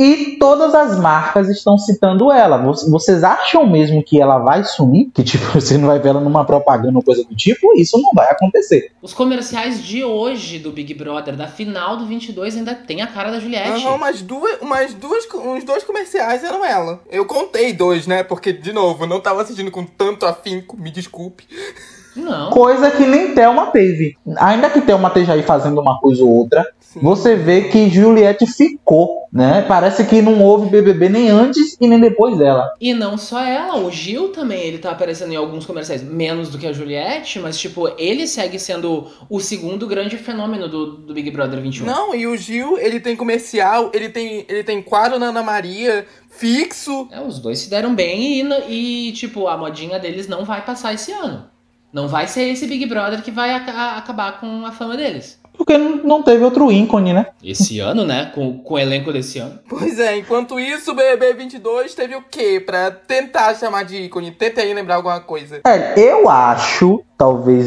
[0.00, 2.56] E todas as marcas estão citando ela.
[2.88, 5.10] Vocês acham mesmo que ela vai sumir?
[5.12, 7.78] Que tipo, você não vai ver ela numa propaganda ou coisa do tipo?
[7.78, 8.92] Isso não vai acontecer.
[9.02, 13.30] Os comerciais de hoje do Big Brother, da final do 22, ainda tem a cara
[13.30, 13.84] da Juliette.
[13.84, 17.02] Não, mas duas, umas duas, uns dois comerciais eram ela.
[17.10, 18.22] Eu contei dois, né?
[18.22, 21.44] Porque, de novo, não tava assistindo com tanto afinco, me desculpe.
[22.14, 22.50] Não.
[22.50, 24.16] Coisa que nem Thelma teve.
[24.36, 27.00] Ainda que Thelma esteja aí fazendo uma coisa ou outra, Sim.
[27.00, 29.64] você vê que Juliette ficou, né?
[29.68, 32.72] Parece que não houve BBB nem antes e nem depois dela.
[32.80, 36.58] E não só ela, o Gil também, ele tá aparecendo em alguns comerciais, menos do
[36.58, 41.30] que a Juliette, mas tipo, ele segue sendo o segundo grande fenômeno do, do Big
[41.30, 41.86] Brother 21.
[41.86, 46.06] Não, e o Gil, ele tem comercial, ele tem, ele tem quadro na Ana Maria,
[46.28, 47.08] fixo.
[47.10, 50.94] É, os dois se deram bem e, e, tipo, a modinha deles não vai passar
[50.94, 51.49] esse ano.
[51.92, 55.40] Não vai ser esse Big Brother que vai acabar com a fama deles.
[55.56, 57.26] Porque não teve outro ícone, né?
[57.44, 58.30] Esse ano, né?
[58.34, 59.58] Com, com o elenco desse ano.
[59.68, 62.62] Pois é, enquanto isso, o BBB 22 teve o quê?
[62.64, 64.30] Pra tentar chamar de ícone.
[64.30, 65.60] Tenta aí lembrar alguma coisa.
[65.66, 67.66] É, eu acho, talvez.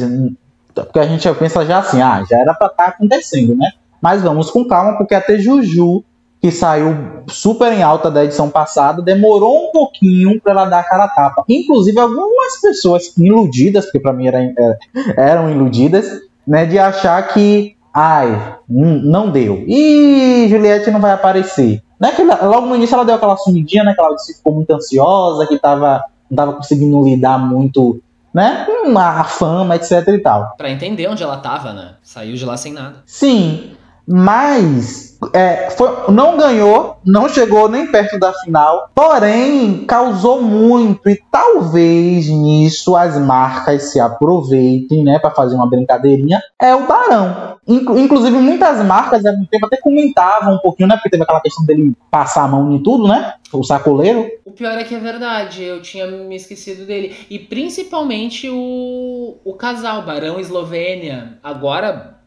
[0.73, 3.69] Porque a gente pensa já assim, ah, já era pra estar tá acontecendo, né?
[4.01, 6.03] Mas vamos com calma, porque até Juju
[6.43, 10.83] que saiu super em alta da edição passada, demorou um pouquinho para ela dar a
[10.83, 11.45] cara a tapa.
[11.47, 14.77] Inclusive, algumas pessoas iludidas, porque para mim era, era,
[15.15, 16.05] eram iludidas,
[16.45, 19.63] né, de achar que, ai, não deu.
[19.65, 21.81] E Juliette não vai aparecer.
[21.97, 25.47] Né, que logo no início ela deu aquela sumidinha, né, que ela ficou muito ansiosa,
[25.47, 28.01] que tava, não tava conseguindo lidar muito
[28.33, 28.65] né?
[28.97, 30.55] A fama, etc e tal.
[30.57, 31.91] Pra entender onde ela tava, né?
[32.01, 33.03] Saiu de lá sem nada.
[33.05, 33.73] Sim,
[34.07, 41.19] mas é, foi, não ganhou, não chegou nem perto da final, porém causou muito e
[41.31, 46.41] talvez nisso as marcas se aproveitem, né, para fazer uma brincadeirinha.
[46.61, 47.57] É o Barão.
[47.67, 51.93] inclusive muitas marcas há tempo até comentavam um pouquinho, né, porque teve aquela questão dele
[52.09, 54.27] passar a mão em tudo, né, o sacoleiro.
[54.45, 59.53] O pior é que é verdade, eu tinha me esquecido dele e principalmente o, o
[59.53, 61.37] casal Barão Eslovênia.
[61.43, 62.22] Agora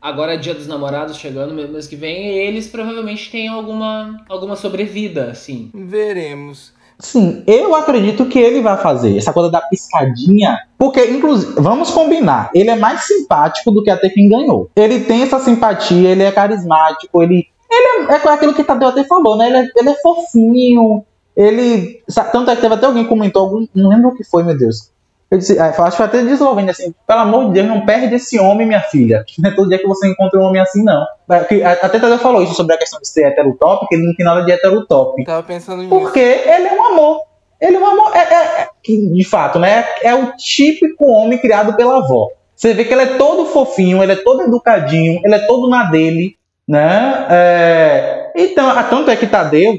[0.00, 4.56] agora é dia dos namorados chegando mês que vem, e eles provavelmente têm alguma, alguma
[4.56, 5.70] sobrevida, assim.
[5.74, 6.72] Veremos.
[7.00, 12.50] Sim, eu acredito que ele vai fazer essa coisa da piscadinha, porque, inclusive, vamos combinar,
[12.54, 14.70] ele é mais simpático do que até quem ganhou.
[14.76, 19.02] Ele tem essa simpatia, ele é carismático, ele, ele é, é aquilo que Tadeu até
[19.04, 19.48] falou, né?
[19.48, 21.02] Ele é, ele é fofinho,
[21.34, 22.02] ele.
[22.32, 24.56] Tanto é que teve até alguém que comentou, algum, não lembro o que foi, meu
[24.56, 24.90] Deus.
[25.30, 28.16] Eu disse, é, acho que até de Eslovênia, assim, pelo amor de Deus, não perde
[28.16, 29.24] esse homem, minha filha.
[29.38, 31.06] Não é todo dia que você encontra um homem assim, não.
[31.28, 34.44] Até Tadeu falou isso sobre a questão de ser heterotop, que ele não tem nada
[34.44, 35.22] de heterotop.
[35.24, 35.90] Tava pensando nisso.
[35.90, 37.20] Porque ele é um amor.
[37.60, 38.10] Ele é um amor.
[38.16, 39.84] É, é, é, de fato, né?
[40.02, 42.30] É o típico homem criado pela avó.
[42.56, 45.84] Você vê que ele é todo fofinho, ele é todo educadinho, ele é todo na
[45.84, 47.26] dele, né?
[47.30, 49.78] É, então, tanto é que Tadeu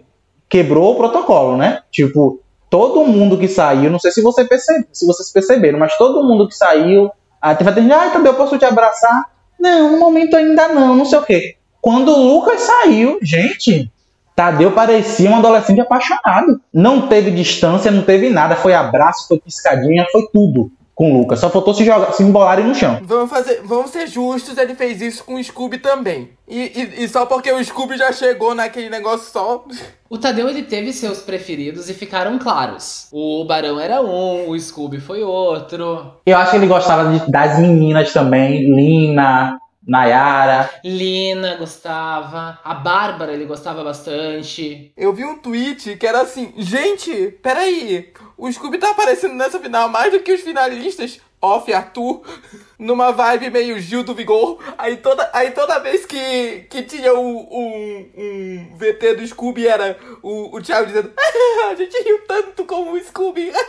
[0.49, 1.81] quebrou o protocolo, né?
[1.91, 6.23] Tipo, todo mundo que saiu, não sei se, você percebe, se vocês perceberam, mas todo
[6.23, 9.25] mundo que saiu, até gente, ah, Tadeu, posso te abraçar?
[9.59, 11.57] Não, no momento ainda não, não sei o quê.
[11.81, 13.91] Quando o Lucas saiu, gente,
[14.33, 16.61] Tadeu parecia um adolescente apaixonado.
[16.73, 21.39] Não teve distância, não teve nada, foi abraço, foi piscadinha, foi tudo com o Lucas.
[21.39, 22.99] Só faltou se, jogar, se embolarem no chão.
[23.03, 26.29] Vamos, fazer, vamos ser justos, ele fez isso com o Scooby também.
[26.47, 29.65] E, e, e, só porque o Scooby já chegou naquele negócio só.
[30.09, 33.07] O Tadeu ele teve seus preferidos e ficaram claros.
[33.11, 36.11] O Barão era um, o Scooby foi outro.
[36.25, 40.69] Eu acho que ele gostava de, das meninas também, Lina, Nayara.
[40.83, 42.59] Lina gostava.
[42.63, 44.91] A Bárbara ele gostava bastante.
[44.95, 49.89] Eu vi um tweet que era assim: gente, peraí, o Scooby tá aparecendo nessa final
[49.89, 51.19] mais do que os finalistas.
[51.43, 52.21] Off Arthur,
[52.77, 54.59] numa vibe meio Gil do Vigor.
[54.77, 59.97] Aí toda, aí toda vez que, que tinha um, um, um VT do Scooby era
[60.21, 61.11] o, o Thiago dizendo:
[61.71, 63.51] a gente riu tanto como o Scooby.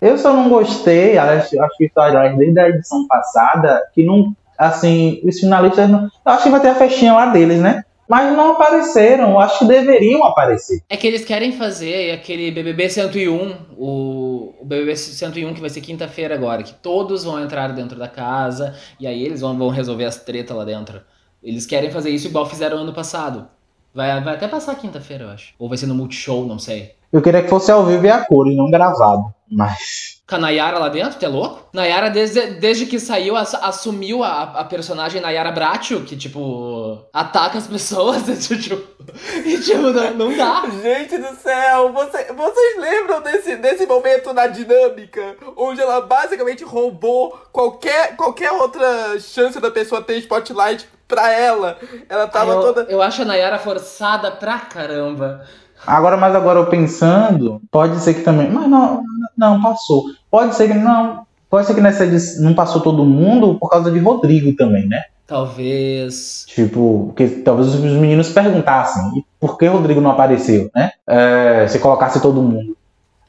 [0.00, 4.34] Eu só não gostei, acho, acho que história desde a edição passada, que não,
[4.68, 7.84] assim, os finalistas, não, eu acho que vai ter a festinha lá deles, né?
[8.08, 10.82] Mas não apareceram, acho que deveriam aparecer.
[10.88, 15.80] É que eles querem fazer aquele BBB 101, o, o BBB 101 que vai ser
[15.80, 20.04] quinta-feira agora, que todos vão entrar dentro da casa e aí eles vão, vão resolver
[20.04, 21.00] as tretas lá dentro.
[21.42, 23.48] Eles querem fazer isso igual fizeram ano passado.
[23.94, 25.54] Vai, vai até passar quinta-feira, eu acho.
[25.58, 26.94] Ou vai ser no Multishow, não sei.
[27.12, 30.12] Eu queria que fosse ao vivo e a cor e não gravado, mas.
[30.26, 31.68] Com a Nayara lá dentro, tu é louco?
[31.74, 37.58] Nayara, desde, desde que saiu, ass- assumiu a, a personagem Nayara Bracho, que, tipo, ataca
[37.58, 38.80] as pessoas, e, tipo,
[39.44, 40.62] e, tipo não, não dá.
[40.82, 45.36] Gente do céu, você- vocês lembram desse, desse momento na dinâmica?
[45.54, 51.76] Onde ela basicamente roubou qualquer, qualquer outra chance da pessoa ter spotlight pra ela.
[52.08, 52.82] Ela tava eu, toda.
[52.88, 55.44] eu acho a Nayara forçada pra caramba.
[55.86, 58.50] Agora, mas agora eu pensando, pode ser que também.
[58.50, 59.02] Mas não,
[59.36, 60.04] não, passou.
[60.30, 61.22] Pode ser que não.
[61.50, 65.02] Pode ser que nessa edição não passou todo mundo por causa de Rodrigo também, né?
[65.26, 66.44] Talvez.
[66.48, 70.92] Tipo, porque talvez os meninos perguntassem "E por que Rodrigo não apareceu, né?
[71.06, 72.76] É, se colocasse todo mundo.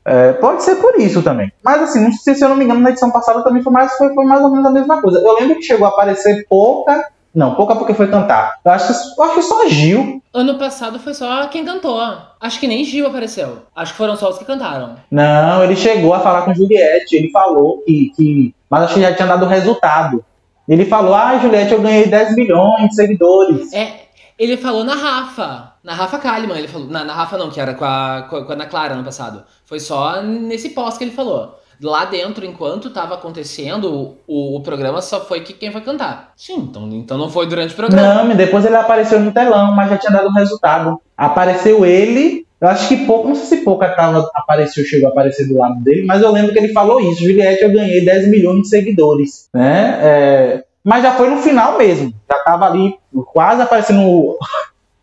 [0.06, 1.52] É, pode ser por isso também.
[1.64, 3.96] Mas assim, não sei se eu não me engano, na edição passada também foi mais,
[3.96, 5.20] foi, foi mais ou menos a mesma coisa.
[5.20, 7.10] Eu lembro que chegou a aparecer pouca.
[7.34, 8.60] Não, pouca porque foi cantar.
[8.64, 10.22] Eu acho que, eu acho que só Gil.
[10.32, 12.00] Ano passado foi só quem cantou.
[12.40, 13.64] Acho que nem Gil apareceu.
[13.76, 14.96] Acho que foram só os que cantaram.
[15.10, 17.16] Não, ele chegou a falar com Juliette.
[17.16, 18.12] Ele falou que.
[18.16, 20.24] que mas acho que já tinha dado o resultado.
[20.68, 23.74] Ele falou: Ah, Juliette, eu ganhei 10 milhões de seguidores.
[23.74, 24.04] É,
[24.38, 25.74] ele falou na Rafa.
[25.84, 26.88] Na Rafa Kalimann, ele falou.
[26.88, 29.04] Na, na Rafa não, que era com a, com a com a Ana Clara ano
[29.04, 29.44] passado.
[29.66, 31.60] Foi só nesse pós que ele falou.
[31.82, 36.32] Lá dentro, enquanto tava acontecendo, o, o programa só foi que quem foi cantar.
[36.36, 38.24] Sim, então, então não foi durante o programa.
[38.24, 41.00] Não, depois ele apareceu no telão, mas já tinha dado o resultado.
[41.18, 45.48] Apareceu ele, eu acho que pouco, não sei se pouco tava, apareceu, chegou a aparecer
[45.48, 48.62] do lado dele, mas eu lembro que ele falou isso, Juliette, eu ganhei 10 milhões
[48.62, 50.00] de seguidores, né?
[50.02, 52.96] É, mas já foi no final mesmo, já tava ali
[53.34, 54.38] quase aparecendo o,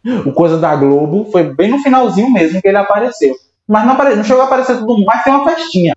[0.27, 3.35] o coisa da Globo, foi bem no finalzinho mesmo que ele apareceu.
[3.69, 5.95] Mas não, apare, não chegou a aparecer mundo, mas tem uma festinha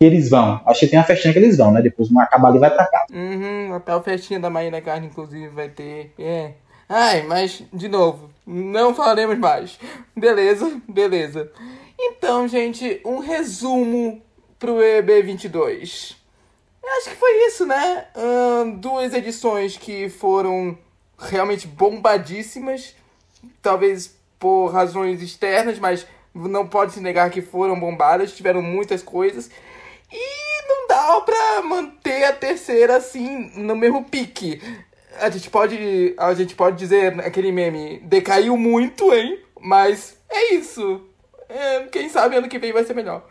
[0.00, 0.62] que eles vão.
[0.64, 1.82] Acho que tem uma festinha que eles vão, né?
[1.82, 3.04] Depois vão acabar ali vai pra casa.
[3.12, 6.14] Uhum, até a festinha da Maíra Carne, inclusive, vai ter.
[6.18, 6.52] É.
[6.88, 9.78] Ai, mas, de novo, não falaremos mais.
[10.16, 11.52] Beleza, beleza.
[11.98, 14.22] Então, gente, um resumo
[14.58, 16.16] pro EB22.
[16.82, 18.06] Eu acho que foi isso, né?
[18.78, 20.78] Duas edições que foram
[21.18, 22.96] realmente bombadíssimas.
[23.60, 28.32] Talvez por razões externas, mas não pode se negar que foram bombadas.
[28.32, 29.50] Tiveram muitas coisas.
[30.12, 34.60] E não dá pra manter a terceira assim no mesmo pique.
[35.20, 39.38] A gente pode, a gente pode dizer aquele meme, decaiu muito, hein?
[39.60, 41.02] Mas é isso.
[41.48, 43.26] É, quem sabe ano que vem vai ser melhor.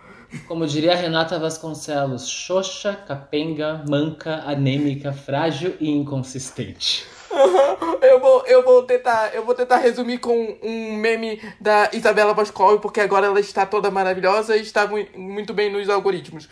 [0.47, 7.07] Como diria Renata Vasconcelos, xoxa, capenga, manca, anêmica, frágil e inconsistente.
[8.01, 12.79] Eu vou, eu vou tentar, eu vou tentar resumir com um meme da Isabela Boscov,
[12.79, 16.49] porque agora ela está toda maravilhosa e está mu- muito bem nos algoritmos.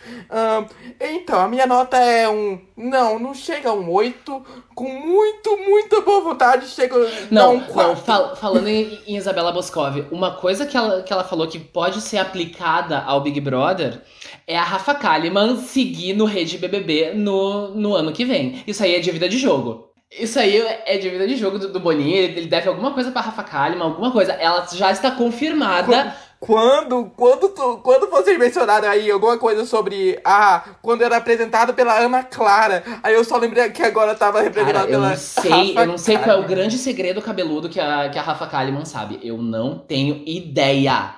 [1.00, 2.60] Então, a minha nota é um.
[2.76, 4.42] Não, não chega a um 8.
[4.74, 7.82] Com muito, muita boa vontade, chega a Não, um 4.
[7.88, 11.58] não fal- falando em, em Isabela Boscov, uma coisa que ela, que ela falou que
[11.58, 14.00] pode ser aplicada ao Big Brother
[14.46, 18.62] é a Rafa Kalimann seguir no Rede BBB no, no ano que vem.
[18.66, 19.87] Isso aí é de vida de jogo.
[20.10, 23.20] Isso aí é de vida de jogo do, do Boninho, ele, deve alguma coisa pra
[23.20, 24.32] Rafa Kalimann, alguma coisa.
[24.32, 26.14] Ela já está confirmada.
[26.40, 30.18] Quando, quando, tu, quando vocês mencionaram aí alguma coisa sobre.
[30.24, 32.84] Ah, quando era apresentado pela Ana Clara.
[33.02, 35.10] Aí eu só lembrei que agora tava representado Cara, eu pela.
[35.10, 38.18] não sei, Rafa eu não sei qual é o grande segredo cabeludo que a, que
[38.18, 39.18] a Rafa Kalimann sabe.
[39.22, 41.16] Eu não tenho ideia.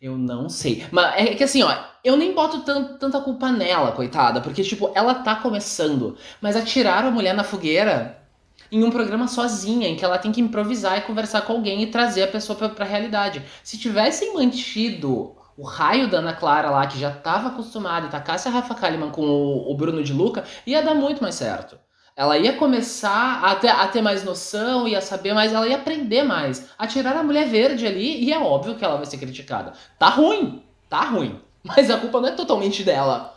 [0.00, 0.84] Eu não sei.
[0.90, 4.40] Mas é que assim, ó, eu nem boto tan- tanta culpa nela, coitada.
[4.40, 6.16] Porque, tipo, ela tá começando.
[6.40, 8.23] Mas atiraram a mulher na fogueira
[8.70, 11.86] em um programa sozinha, em que ela tem que improvisar e conversar com alguém e
[11.86, 13.42] trazer a pessoa pra, pra realidade.
[13.62, 18.48] Se tivessem mantido o raio da Ana Clara lá, que já tava acostumada, e tacasse
[18.48, 21.78] a Rafa Kalimann com o, o Bruno de Luca, ia dar muito mais certo.
[22.16, 26.22] Ela ia começar a ter, a ter mais noção, ia saber mais, ela ia aprender
[26.22, 26.68] mais.
[26.78, 29.72] Atirar a mulher verde ali, e é óbvio que ela vai ser criticada.
[29.98, 31.40] Tá ruim, tá ruim.
[31.62, 33.33] Mas a culpa não é totalmente dela.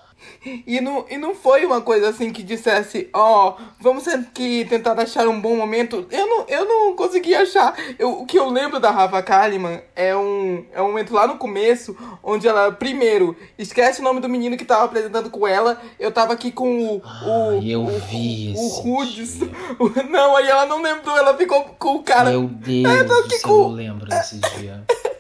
[0.66, 5.00] E não, e não foi uma coisa assim que dissesse, ó, oh, vamos aqui tentar
[5.00, 6.08] achar um bom momento.
[6.12, 7.76] Eu não, eu não consegui achar.
[7.98, 11.38] Eu, o que eu lembro da Rafa Kalimann é um, é um momento lá no
[11.38, 15.82] começo, onde ela, primeiro, esquece o nome do menino que tava apresentando com ela.
[16.00, 16.98] Eu tava aqui com o.
[16.98, 19.40] o eu o, vi o, o Rudes.
[20.10, 22.30] Não, aí ela não lembrou, ela ficou com o cara.
[22.30, 23.50] Meu Deus, eu, tô aqui com...
[23.50, 24.84] eu lembro desse dia.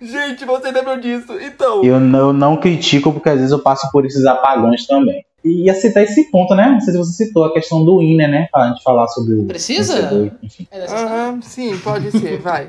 [0.00, 1.32] Gente, você lembrou disso?
[1.40, 1.82] Então.
[1.82, 5.24] Eu não, eu não critico, porque às vezes eu passo por esses apagões também.
[5.44, 6.68] E ia citar esse ponto, né?
[6.68, 8.48] Não sei se você citou a questão do Inner, né?
[8.50, 9.44] Pra gente falar sobre o.
[9.44, 10.32] Precisa?
[10.70, 12.68] É uhum, sim, pode ser, vai.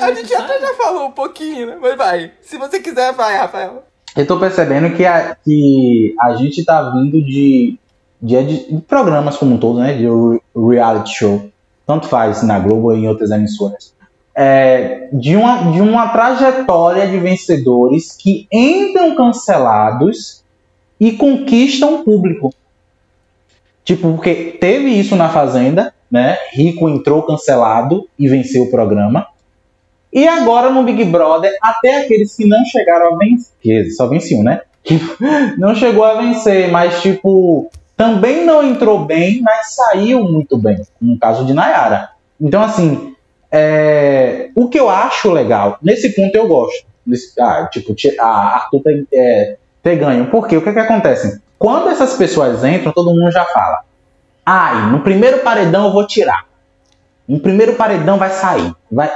[0.00, 1.78] a, a gente até já falou um pouquinho, né?
[1.80, 2.32] Mas vai.
[2.40, 3.84] Se você quiser, vai, Rafael.
[4.16, 7.78] Eu tô percebendo que a, que a gente tá vindo de,
[8.20, 9.94] de, de programas como um todo, né?
[9.94, 10.06] De
[10.54, 11.50] reality show.
[11.86, 13.92] Tanto faz na Globo ou em outras emissoras
[14.34, 20.42] é, de, uma, de uma trajetória de vencedores que entram cancelados
[20.98, 22.54] e conquistam o público.
[23.84, 26.36] Tipo, porque teve isso na Fazenda, né?
[26.52, 29.26] Rico entrou cancelado e venceu o programa.
[30.12, 34.60] E agora no Big Brother, até aqueles que não chegaram a vencer, só venciam, né?
[35.58, 41.18] não chegou a vencer, mas tipo, também não entrou bem, mas saiu muito bem, no
[41.18, 42.10] caso de Nayara.
[42.40, 43.14] Então, assim,
[43.50, 46.86] é, o que eu acho legal, nesse ponto eu gosto.
[47.06, 50.26] Nesse, ah, tipo, a Arthur ter, é, ganho.
[50.26, 51.40] Porque o que, que acontece?
[51.58, 53.80] Quando essas pessoas entram, todo mundo já fala.
[54.44, 56.46] Ai, no primeiro paredão eu vou tirar.
[57.28, 58.72] No primeiro paredão vai sair.
[58.90, 59.10] Vai...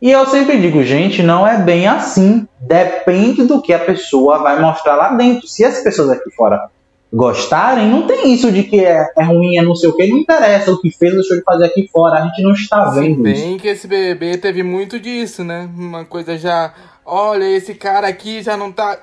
[0.00, 2.46] E eu sempre digo, gente, não é bem assim.
[2.58, 5.46] Depende do que a pessoa vai mostrar lá dentro.
[5.46, 6.70] Se as pessoas aqui fora
[7.12, 10.18] gostarem, não tem isso de que é, é ruim, é não sei o que, não
[10.18, 13.32] interessa o que fez, deixou de fazer aqui fora, a gente não está vendo bem
[13.32, 13.42] isso.
[13.42, 15.68] Bem que esse BBB teve muito disso, né?
[15.76, 16.72] Uma coisa já,
[17.04, 18.98] olha, esse cara aqui já não tá...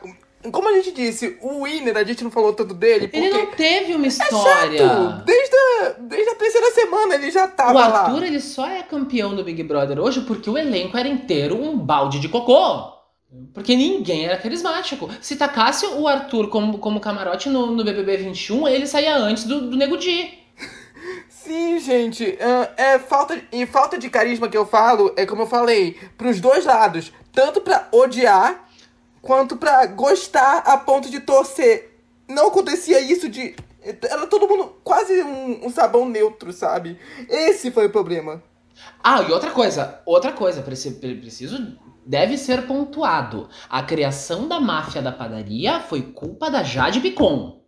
[0.50, 3.18] Como a gente disse, o Winner, a gente não falou tanto dele, porque...
[3.18, 4.82] Ele não teve uma história.
[4.82, 5.26] É chato.
[5.26, 7.90] Desde a, desde a terceira semana ele já tava lá.
[7.90, 8.28] O Arthur, lá.
[8.28, 12.20] ele só é campeão do Big Brother hoje porque o elenco era inteiro um balde
[12.20, 12.97] de cocô.
[13.54, 15.10] Porque ninguém era carismático.
[15.22, 19.70] Se tacasse o Arthur como, como camarote no, no BBB 21, ele saía antes do,
[19.70, 20.34] do Nego Di.
[21.28, 22.38] Sim, gente.
[22.78, 26.66] É falta, e falta de carisma que eu falo, é como eu falei, pros dois
[26.66, 27.12] lados.
[27.34, 28.66] Tanto pra odiar,
[29.22, 32.00] quanto pra gostar a ponto de torcer.
[32.30, 33.56] Não acontecia isso de.
[34.04, 36.98] Era todo mundo quase um, um sabão neutro, sabe?
[37.30, 38.42] Esse foi o problema.
[39.04, 41.78] Ah, e outra coisa, outra coisa, preciso
[42.08, 43.50] deve ser pontuado.
[43.70, 47.62] A criação da máfia da padaria foi culpa da Jade Picon.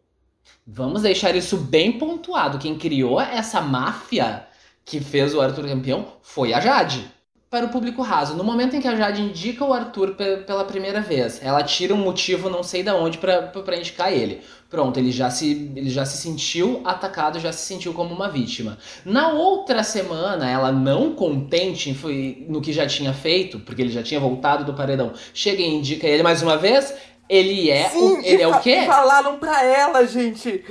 [0.66, 2.58] Vamos deixar isso bem pontuado.
[2.58, 4.48] Quem criou essa máfia
[4.86, 7.12] que fez o Arthur campeão foi a Jade
[7.50, 8.36] para o público raso.
[8.36, 11.98] No momento em que a Jade indica o Arthur pela primeira vez, ela tira um
[11.98, 14.42] motivo não sei de onde para indicar ele.
[14.70, 18.78] Pronto, ele já, se, ele já se sentiu atacado, já se sentiu como uma vítima.
[19.04, 21.92] Na outra semana, ela não contente
[22.48, 26.06] no que já tinha feito, porque ele já tinha voltado do paredão, chega e indica
[26.06, 26.94] ele mais uma vez,
[27.30, 28.86] ele é, Sim, o, ele é o quê?
[28.88, 30.66] Falaram pra ela, gente.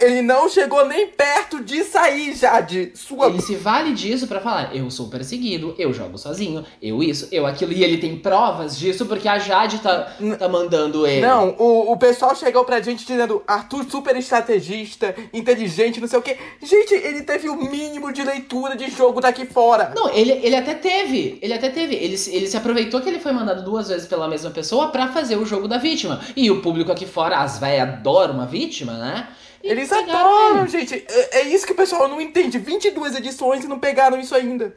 [0.00, 3.26] Ele não chegou nem perto de sair já de sua.
[3.26, 7.44] Ele se vale disso para falar: eu sou perseguido, eu jogo sozinho, eu isso, eu
[7.44, 7.74] aquilo.
[7.74, 11.20] E ele tem provas disso porque a Jade tá, tá mandando ele.
[11.20, 16.22] Não, o, o pessoal chegou pra gente dizendo: Arthur, super estrategista, inteligente, não sei o
[16.22, 16.38] quê.
[16.62, 19.92] Gente, ele teve o mínimo de leitura de jogo daqui fora.
[19.94, 21.38] Não, ele, ele até teve.
[21.42, 21.96] Ele até teve.
[21.96, 25.36] Ele, ele se aproveitou que ele foi mandado duas vezes pela mesma pessoa para fazer
[25.36, 26.20] o jogo da vítima.
[26.36, 29.28] E o público aqui fora, as velhas adoram uma vítima, né?
[29.62, 30.68] E Eles adoram, ele.
[30.68, 31.04] gente.
[31.08, 32.58] É, é, isso que o pessoal não entende.
[32.58, 34.74] 22 edições e não pegaram isso ainda.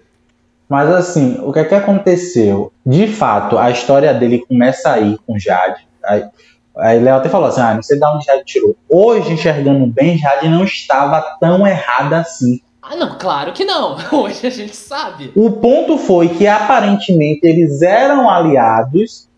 [0.68, 2.74] Mas assim, o que é que aconteceu?
[2.86, 5.88] De fato, a história dele começa aí com Jade.
[6.04, 6.26] Aí,
[6.76, 8.76] aí Léo até falou assim: ah, não sei de onde Jade tirou.
[8.90, 12.60] Hoje, enxergando bem, Jade não estava tão errada assim.
[12.82, 13.96] Ah, não, claro que não.
[14.12, 15.32] Hoje a gente sabe.
[15.36, 19.30] O ponto foi que aparentemente eles eram aliados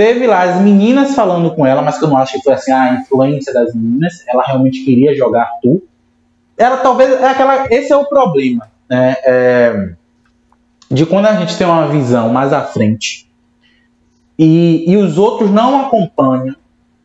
[0.00, 2.72] Teve lá as meninas falando com ela, mas que eu não acho que foi assim
[2.72, 4.24] a influência das meninas.
[4.26, 5.82] Ela realmente queria jogar tu.
[6.56, 7.66] Ela talvez é aquela.
[7.70, 9.14] Esse é o problema, né?
[9.22, 9.90] É,
[10.90, 13.28] de quando a gente tem uma visão mais à frente
[14.38, 16.56] e, e os outros não acompanham.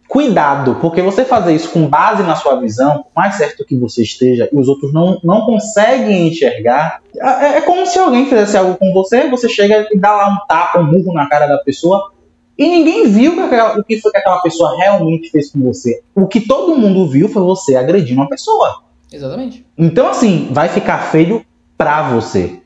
[0.08, 4.04] Cuidado, porque você fazer isso com base na sua visão, por mais certo que você
[4.04, 8.78] esteja, e os outros não, não conseguem enxergar, é, é como se alguém fizesse algo
[8.78, 12.15] com você, você chega e dá lá um tapa, um burro na cara da pessoa,
[12.58, 16.02] e ninguém viu que aquela, o que foi que aquela pessoa realmente fez com você.
[16.14, 18.84] O que todo mundo viu foi você agredindo uma pessoa.
[19.12, 19.66] Exatamente.
[19.78, 21.46] Então, assim, vai ficar feio
[21.78, 22.62] pra você.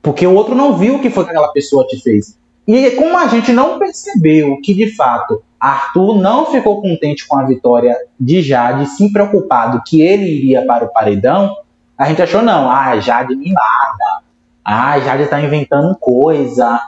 [0.00, 2.38] Porque o outro não viu o que foi que aquela pessoa te fez.
[2.66, 7.44] E como a gente não percebeu que, de fato, Arthur não ficou contente com a
[7.44, 11.56] vitória de Jade, sim preocupado que ele iria para o paredão,
[11.96, 14.22] a gente achou não, ah, Jade mimada,
[14.64, 16.78] ah, Jade tá inventando coisa,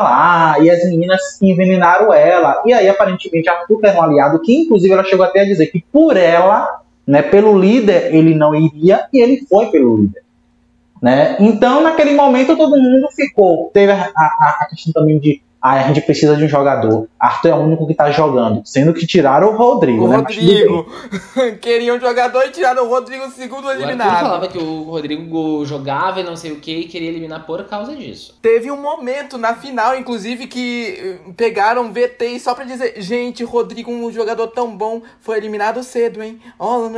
[0.00, 2.62] lá, e as meninas envenenaram ela.
[2.64, 5.84] E aí, aparentemente, Arthur era um aliado, que inclusive ela chegou até a dizer que
[5.92, 10.22] por ela, né, pelo líder, ele não iria, e ele foi pelo líder.
[11.02, 11.36] Né?
[11.40, 13.70] Então, naquele momento, todo mundo ficou.
[13.72, 17.06] Teve a, a, a questão também de ah, a gente precisa de um jogador.
[17.18, 18.62] Arthur é o único que tá jogando.
[18.64, 20.06] Sendo que tiraram o Rodrigo.
[20.06, 20.16] O né?
[20.16, 20.86] Rodrigo.
[21.60, 24.08] Queriam um jogador e tiraram o Rodrigo segundo eliminado.
[24.08, 27.62] O falava que o Rodrigo jogava e não sei o que e queria eliminar por
[27.64, 28.38] causa disso.
[28.40, 33.90] Teve um momento na final, inclusive, que eh, pegaram VT só pra dizer: gente, Rodrigo,
[33.90, 36.40] um jogador tão bom, foi eliminado cedo, hein?
[36.58, 36.88] Oh,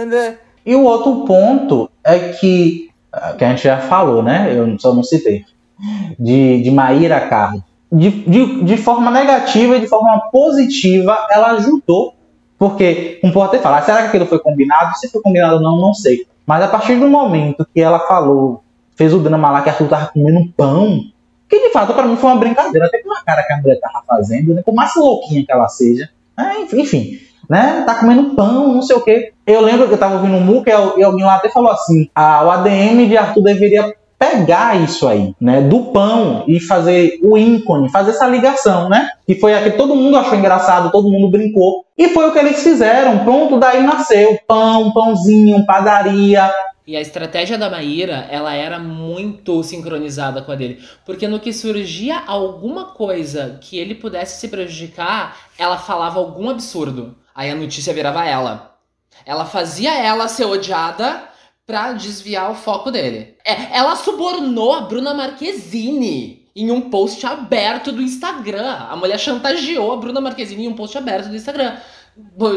[0.64, 4.54] e o outro ponto é que, ah, que a gente já falou, né?
[4.56, 5.44] Eu só não citei.
[6.16, 12.14] De, de Maíra Carlos de, de, de forma negativa e de forma positiva, ela ajudou.
[12.58, 14.96] Porque um pode até falar, será que aquilo foi combinado?
[14.96, 16.26] Se foi combinado ou não, não sei.
[16.46, 18.62] Mas a partir do momento que ela falou,
[18.96, 21.00] fez o drama lá que Arthur tava comendo pão,
[21.48, 24.02] que de fato para mim foi uma brincadeira, até pela cara que a mulher tava
[24.06, 24.62] fazendo, né?
[24.64, 26.08] por mais louquinha que ela seja.
[26.38, 27.18] É, enfim,
[27.50, 27.82] né?
[27.84, 29.32] Tá comendo pão, não sei o quê.
[29.46, 32.44] Eu lembro que eu tava ouvindo um MUC e alguém lá até falou assim: ah,
[32.44, 37.90] o ADM de Arthur deveria pegar isso aí, né, do pão e fazer o ícone,
[37.90, 39.10] fazer essa ligação, né?
[39.26, 41.84] Que foi a que todo mundo achou engraçado, todo mundo brincou.
[41.98, 43.24] E foi o que eles fizeram.
[43.24, 46.48] Pronto, daí nasceu pão, pãozinho, padaria.
[46.86, 50.80] E a estratégia da Maíra, ela era muito sincronizada com a dele.
[51.04, 57.16] Porque no que surgia alguma coisa que ele pudesse se prejudicar, ela falava algum absurdo.
[57.34, 58.76] Aí a notícia virava ela.
[59.26, 61.31] Ela fazia ela ser odiada
[61.72, 63.34] pra desviar o foco dele.
[63.42, 68.76] É, ela subornou a Bruna Marquezine em um post aberto do Instagram.
[68.90, 71.78] A mulher chantageou a Bruna Marquezine em um post aberto do Instagram.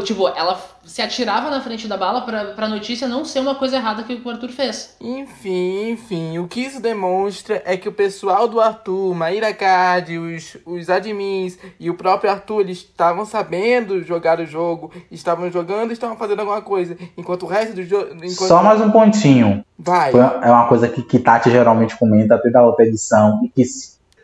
[0.04, 3.78] Tipo, ela se atirava na frente da bala pra, pra notícia não ser uma coisa
[3.78, 4.98] errada que o Arthur fez.
[5.00, 10.58] Enfim, enfim, o que isso demonstra é que o pessoal do Arthur, Maíra Card, os,
[10.66, 15.94] os admins e o próprio Arthur, eles estavam sabendo jogar o jogo, estavam jogando e
[15.94, 16.98] estavam fazendo alguma coisa.
[17.18, 18.14] Enquanto o resto do jogo.
[18.16, 18.48] Enquanto...
[18.48, 19.64] Só mais um pontinho.
[19.80, 20.12] Vai.
[20.12, 23.40] É uma coisa que, que Tati geralmente comenta até da outra edição.
[23.44, 23.64] E que.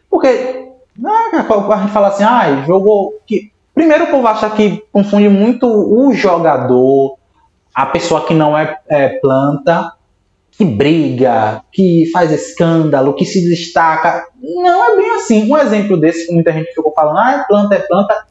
[0.09, 0.67] Porque.
[1.03, 3.19] Ah, a gente fala assim, ah, jogou.
[3.25, 7.17] Que, Primeiro, o povo acha que confunde muito o jogador,
[7.73, 9.93] a pessoa que não é, é planta,
[10.51, 14.27] que briga, que faz escândalo, que se destaca.
[14.41, 15.49] Não é bem assim.
[15.49, 18.25] Um exemplo desse muita gente ficou falando, ah, é planta, é planta.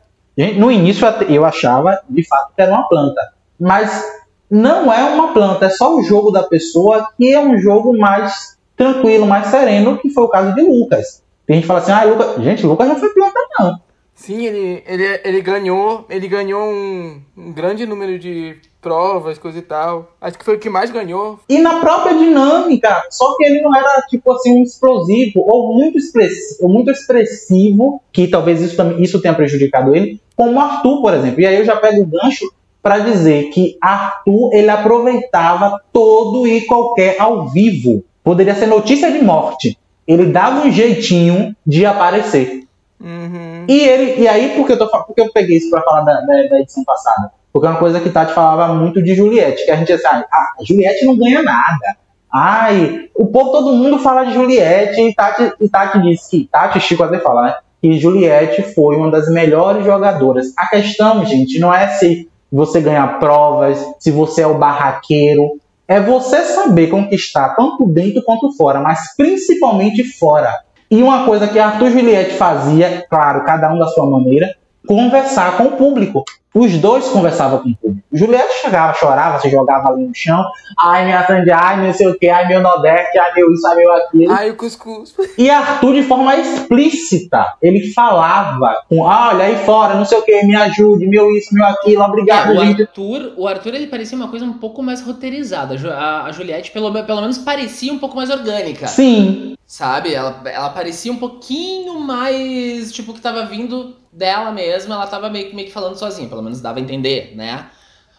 [0.57, 3.21] No início eu achava de fato que era uma planta.
[3.59, 4.05] Mas
[4.51, 8.57] não é uma planta, é só o jogo da pessoa que é um jogo mais
[8.77, 11.23] tranquilo, mais sereno, que foi o caso de Lucas.
[11.47, 12.43] Tem gente que fala assim, ah, Lucas.
[12.43, 13.81] Gente, Lucas não foi planta, não.
[14.21, 19.63] Sim, ele, ele, ele ganhou, ele ganhou um, um, grande número de provas, coisa e
[19.63, 20.13] tal.
[20.21, 21.41] Acho que foi o que mais ganhou.
[21.49, 25.97] E na própria dinâmica, só que ele não era tipo assim um explosivo ou muito
[25.97, 31.41] expressivo, ou muito expressivo, que talvez isso isso tenha prejudicado ele, como Arthur, por exemplo.
[31.41, 32.45] E aí eu já pego o gancho
[32.83, 38.05] para dizer que Arthur ele aproveitava todo e qualquer ao vivo.
[38.23, 39.79] Poderia ser notícia de morte.
[40.07, 42.69] Ele dava um jeitinho de aparecer.
[43.01, 43.65] Uhum.
[43.67, 46.43] E ele, e aí, porque eu, tô, porque eu peguei isso pra falar da, da,
[46.49, 47.33] da, edição passada?
[47.53, 50.53] Porque é uma coisa que Tati falava muito de Juliette, que a gente assim, ah,
[50.61, 51.97] a Juliette não ganha nada.
[52.33, 56.79] Ai, o povo, todo mundo fala de Juliette, e Tati, e Tati disse que, Tati
[56.79, 60.53] Chico até falar, né, que Juliette foi uma das melhores jogadoras.
[60.57, 66.01] A questão, gente, não é se você ganhar provas, se você é o barraqueiro, é
[66.01, 70.53] você saber conquistar tanto dentro quanto fora, mas principalmente fora.
[70.91, 75.65] E uma coisa que Arthur Juliette fazia, claro, cada um da sua maneira, conversar com
[75.65, 76.25] o público.
[76.53, 78.01] Os dois conversavam com o público.
[78.13, 80.45] Juliette chegava, chorava, se jogava ali no chão.
[80.79, 83.77] Ai, minha Sandy, ai, não sei o que, ai, meu Nordeste, ai, meu isso, ai,
[83.77, 84.33] meu aquilo.
[84.33, 85.15] Ai, o cuscuz.
[85.39, 90.23] E Arthur, de forma explícita, ele falava com, ah, olha aí fora, não sei o
[90.23, 94.17] que, me ajude, meu isso, meu aquilo, obrigado, é, o Arthur, o Arthur, ele parecia
[94.17, 95.77] uma coisa um pouco mais roteirizada.
[95.95, 98.87] A, a Juliette, pelo, pelo menos, parecia um pouco mais orgânica.
[98.89, 99.57] Sim.
[99.67, 100.13] Sabe?
[100.13, 105.55] Ela, ela parecia um pouquinho mais, tipo, que tava vindo dela mesma, ela tava meio,
[105.55, 107.67] meio que falando sozinha, pelo menos dava a entender, né?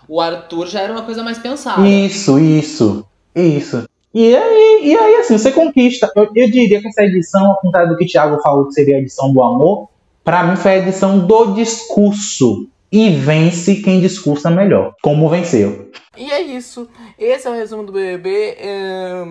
[0.08, 1.88] O Arthur já era uma coisa mais pensada.
[1.88, 3.88] Isso, isso, isso.
[4.14, 6.12] E aí, e aí assim, você conquista.
[6.16, 8.98] Eu, eu diria que essa edição, ao contrário do que o Thiago falou que seria
[8.98, 9.90] a edição do amor,
[10.24, 12.68] para mim foi a edição do discurso.
[12.92, 14.94] E vence quem discursa melhor.
[15.02, 15.92] Como venceu.
[16.18, 16.90] E é isso.
[17.18, 18.58] Esse é o resumo do BBB.
[18.60, 19.26] É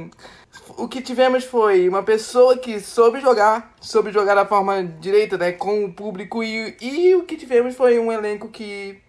[0.77, 5.53] o que tivemos foi uma pessoa que soube jogar, soube jogar da forma direita, né,
[5.53, 9.01] com o público, e, e o que tivemos foi um elenco que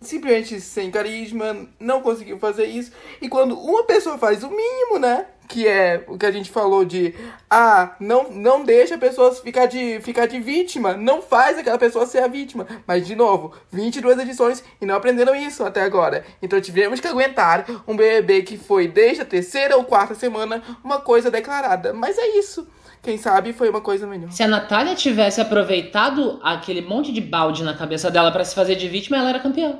[0.00, 2.92] simplesmente sem carisma, não conseguiu fazer isso.
[3.20, 5.26] E quando uma pessoa faz o mínimo, né?
[5.48, 7.14] Que é o que a gente falou de
[7.50, 12.06] ah, não, não deixa a pessoa ficar de, ficar de vítima, não faz aquela pessoa
[12.06, 12.66] ser a vítima.
[12.86, 16.24] Mas, de novo, 22 edições e não aprenderam isso até agora.
[16.42, 21.00] Então tivemos que aguentar um BBB que foi desde a terceira ou quarta semana uma
[21.00, 21.94] coisa declarada.
[21.94, 22.68] Mas é isso.
[23.02, 24.30] Quem sabe foi uma coisa melhor.
[24.30, 28.74] Se a Natália tivesse aproveitado aquele monte de balde na cabeça dela para se fazer
[28.74, 29.78] de vítima, ela era campeã.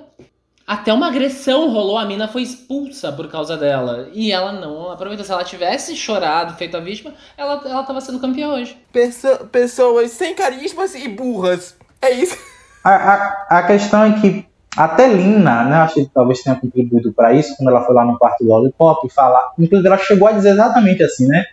[0.68, 4.10] Até uma agressão rolou, a mina foi expulsa por causa dela.
[4.12, 5.24] E ela não aproveitou.
[5.24, 8.76] Se ela tivesse chorado, feito a vítima, ela, ela tava sendo campeã hoje.
[8.92, 11.74] Perso pessoas sem carismas e burras.
[12.02, 12.36] É isso.
[12.84, 14.46] A, a, a questão é que
[14.76, 18.18] até Lina, né, acho que talvez tenha contribuído para isso, quando ela foi lá no
[18.18, 19.52] quarto do Lollipop falar.
[19.58, 21.46] Inclusive, ela chegou a dizer exatamente assim, né?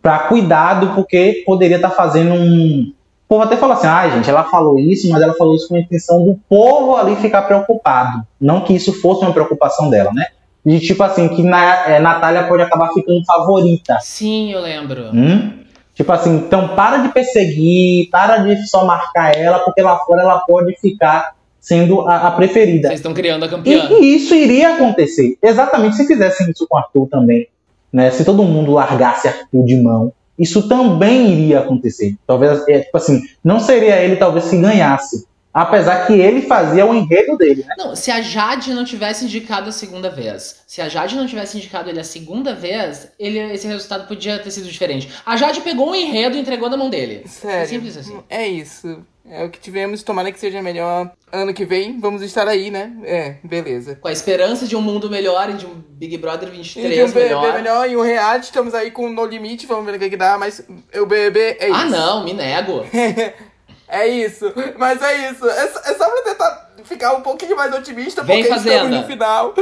[0.00, 2.94] Pra cuidado, porque poderia estar tá fazendo um,
[3.28, 5.76] o povo até fala assim, ah, gente, ela falou isso, mas ela falou isso com
[5.76, 8.26] a intenção do povo ali ficar preocupado.
[8.40, 10.28] Não que isso fosse uma preocupação dela, né?
[10.64, 13.98] De tipo assim, que na, é, Natália pode acabar ficando favorita.
[14.00, 15.10] Sim, eu lembro.
[15.12, 15.52] Hum?
[15.94, 20.38] Tipo assim, então para de perseguir, para de só marcar ela, porque lá fora ela
[20.38, 22.88] pode ficar sendo a, a preferida.
[22.88, 23.88] Vocês estão criando a campeã.
[23.90, 25.36] E, e, isso iria acontecer.
[25.42, 27.46] Exatamente se fizessem isso com Arthur também.
[27.92, 28.10] Né?
[28.10, 32.16] Se todo mundo largasse Arthur de mão isso também iria acontecer.
[32.26, 35.26] Talvez, é, tipo assim, não seria ele talvez que ganhasse.
[35.52, 37.74] Apesar que ele fazia o enredo dele, né?
[37.76, 41.56] Não, se a Jade não tivesse indicado a segunda vez, se a Jade não tivesse
[41.56, 45.10] indicado ele a segunda vez, ele, esse resultado podia ter sido diferente.
[45.26, 47.24] A Jade pegou um enredo e entregou na mão dele.
[47.26, 47.62] Sério.
[47.62, 48.18] É simples assim.
[48.28, 49.04] É isso.
[49.30, 52.00] É o que tivemos, tomara que seja melhor ano que vem.
[52.00, 52.92] Vamos estar aí, né?
[53.04, 53.96] É, beleza.
[53.96, 57.02] Com a esperança de um mundo melhor e de um Big Brother 23 e de
[57.02, 57.54] um melhor.
[57.54, 57.90] melhor.
[57.90, 60.64] E um reality, estamos aí com No Limite, vamos ver o que, que dá, mas
[60.94, 61.76] o BBB é ah, isso.
[61.76, 62.84] Ah, não, me nego.
[63.88, 65.48] é isso, mas é isso.
[65.48, 68.74] É, é só pra tentar ficar um pouquinho mais otimista, Vem porque fazenda.
[68.76, 69.54] estamos no final.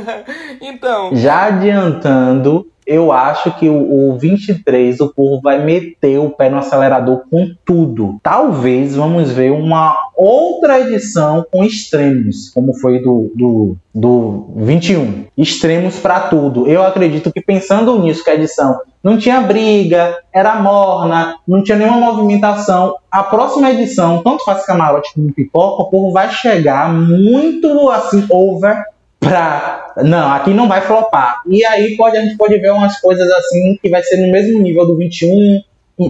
[0.60, 1.10] então.
[1.14, 6.58] Já adiantando, eu acho que o, o 23 o povo vai meter o pé no
[6.58, 8.18] acelerador com tudo.
[8.22, 15.26] Talvez vamos ver uma outra edição com extremos, como foi do, do, do 21.
[15.36, 16.66] Extremos para tudo.
[16.66, 21.78] Eu acredito que pensando nisso, que a edição não tinha briga, era morna, não tinha
[21.78, 22.96] nenhuma movimentação.
[23.10, 28.84] A próxima edição, tanto faz camarote como pipoca, o povo vai chegar muito assim over
[29.20, 29.92] pra.
[29.98, 31.42] Não, aqui não vai flopar.
[31.46, 34.58] E aí pode, a gente pode ver umas coisas assim que vai ser no mesmo
[34.58, 35.62] nível do 21,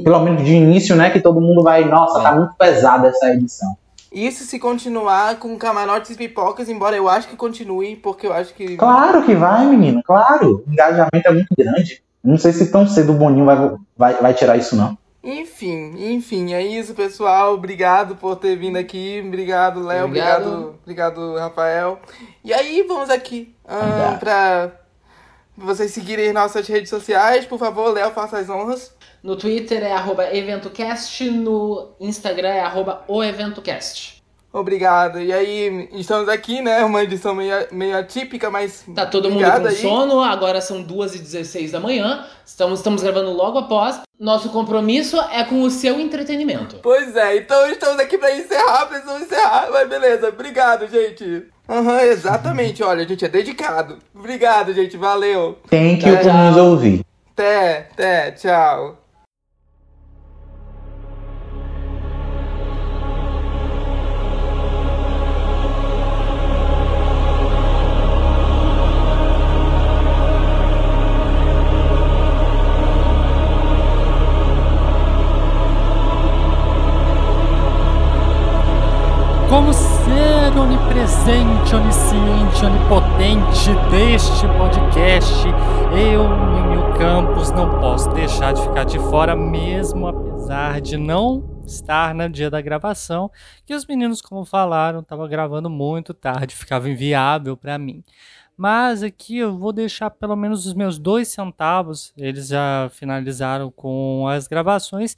[0.02, 1.10] pelo menos de início, né?
[1.10, 3.76] Que todo mundo vai, nossa, tá muito pesada essa edição.
[4.12, 8.54] Isso se continuar com camarotes e pipocas, embora eu acho que continue, porque eu acho
[8.54, 8.76] que.
[8.76, 10.64] Claro que vai, menino, claro.
[10.66, 12.02] O engajamento é muito grande.
[12.22, 14.96] Não sei se tão cedo o Boninho vai, vai, vai tirar isso, não.
[15.22, 17.54] Enfim, enfim, é isso, pessoal.
[17.54, 19.22] Obrigado por ter vindo aqui.
[19.24, 20.06] Obrigado, Léo.
[20.06, 20.46] Obrigado.
[20.46, 20.78] obrigado.
[20.82, 22.00] obrigado, Rafael.
[22.42, 24.72] E aí, vamos aqui um, para
[25.56, 27.44] vocês seguirem nossas redes sociais.
[27.44, 28.96] Por favor, Léo, faça as honras.
[29.22, 34.19] No Twitter é arroba EventoCast, no Instagram é arroba OEventoCast.
[34.52, 35.20] Obrigado.
[35.20, 36.84] E aí, estamos aqui, né?
[36.84, 38.84] Uma edição meio, meio atípica, mas.
[38.94, 39.76] Tá todo mundo com aí.
[39.76, 42.26] sono, agora são 2h16 da manhã.
[42.44, 44.00] Estamos, estamos gravando logo após.
[44.18, 46.76] Nosso compromisso é com o seu entretenimento.
[46.82, 49.68] Pois é, então estamos aqui para encerrar, precisamos encerrar.
[49.70, 51.44] Mas beleza, obrigado, gente.
[51.68, 52.82] Aham, uhum, exatamente.
[52.82, 53.98] Olha, a gente é dedicado.
[54.12, 54.96] Obrigado, gente.
[54.96, 55.58] Valeu.
[55.70, 57.06] Tem que nos ouvir.
[57.32, 58.99] Até, até, tchau.
[80.60, 85.44] Onipresente, onisciente, onipotente deste podcast,
[85.92, 92.14] eu, Mimil Campos, não posso deixar de ficar de fora, mesmo apesar de não estar
[92.14, 93.28] no dia da gravação,
[93.66, 98.04] que os meninos, como falaram, estavam gravando muito tarde, ficava inviável para mim.
[98.56, 102.12] Mas aqui eu vou deixar pelo menos os meus dois centavos.
[102.16, 105.16] Eles já finalizaram com as gravações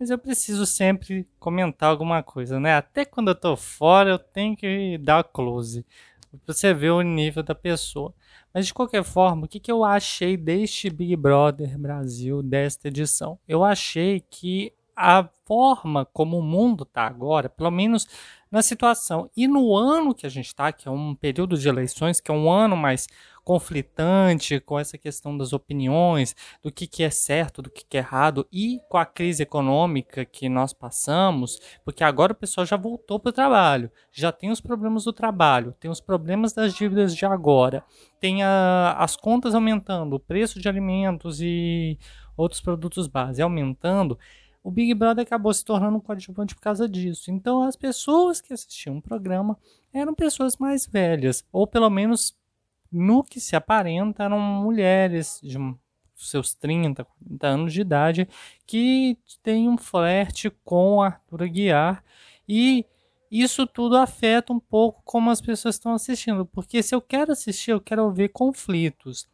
[0.00, 2.74] mas eu preciso sempre comentar alguma coisa, né?
[2.74, 5.84] Até quando eu tô fora, eu tenho que dar close
[6.46, 8.14] para você ver o nível da pessoa.
[8.54, 13.38] Mas de qualquer forma, o que, que eu achei deste Big Brother Brasil desta edição?
[13.46, 18.06] Eu achei que a forma como o mundo está agora, pelo menos
[18.50, 22.20] na situação e no ano que a gente está, que é um período de eleições,
[22.20, 23.06] que é um ano mais
[23.44, 28.00] conflitante com essa questão das opiniões, do que, que é certo, do que, que é
[28.00, 33.18] errado, e com a crise econômica que nós passamos, porque agora o pessoal já voltou
[33.18, 37.24] para o trabalho, já tem os problemas do trabalho, tem os problemas das dívidas de
[37.24, 37.84] agora,
[38.20, 41.98] tem a, as contas aumentando, o preço de alimentos e
[42.36, 44.18] outros produtos base aumentando,
[44.62, 47.30] o Big Brother acabou se tornando um coadjuvante por causa disso.
[47.30, 49.56] Então, as pessoas que assistiam o programa
[49.92, 52.36] eram pessoas mais velhas, ou pelo menos
[52.90, 55.58] no que se aparenta eram mulheres de
[56.14, 58.28] seus 30, 40 anos de idade
[58.66, 62.04] que têm um flerte com Arthur Aguiar
[62.48, 62.84] e
[63.30, 67.70] isso tudo afeta um pouco como as pessoas estão assistindo, porque se eu quero assistir,
[67.70, 69.28] eu quero ver conflitos.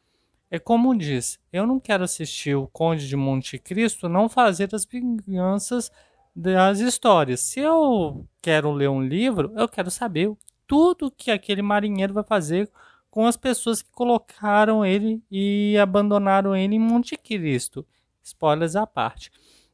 [0.51, 4.85] É como diz, eu não quero assistir o Conde de Monte Cristo não fazer as
[4.85, 5.91] vinganças
[6.35, 7.41] das histórias.
[7.41, 10.31] Se eu quero ler um livro, eu quero saber
[10.67, 12.71] tudo que aquele marinheiro vai fazer
[13.17, 17.87] com as pessoas que colocaram ele e abandonaram ele em Monte Cristo.
[18.23, 19.31] Spoilers à parte.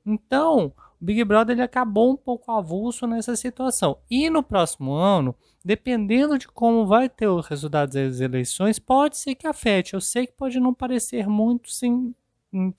[0.06, 3.98] Então, o Big Brother ele acabou um pouco avulso nessa situação.
[4.08, 5.34] E no próximo ano,
[5.64, 9.94] dependendo de como vai ter o resultado das eleições, pode ser que afete.
[9.94, 12.14] Eu sei que pode não parecer muito sim,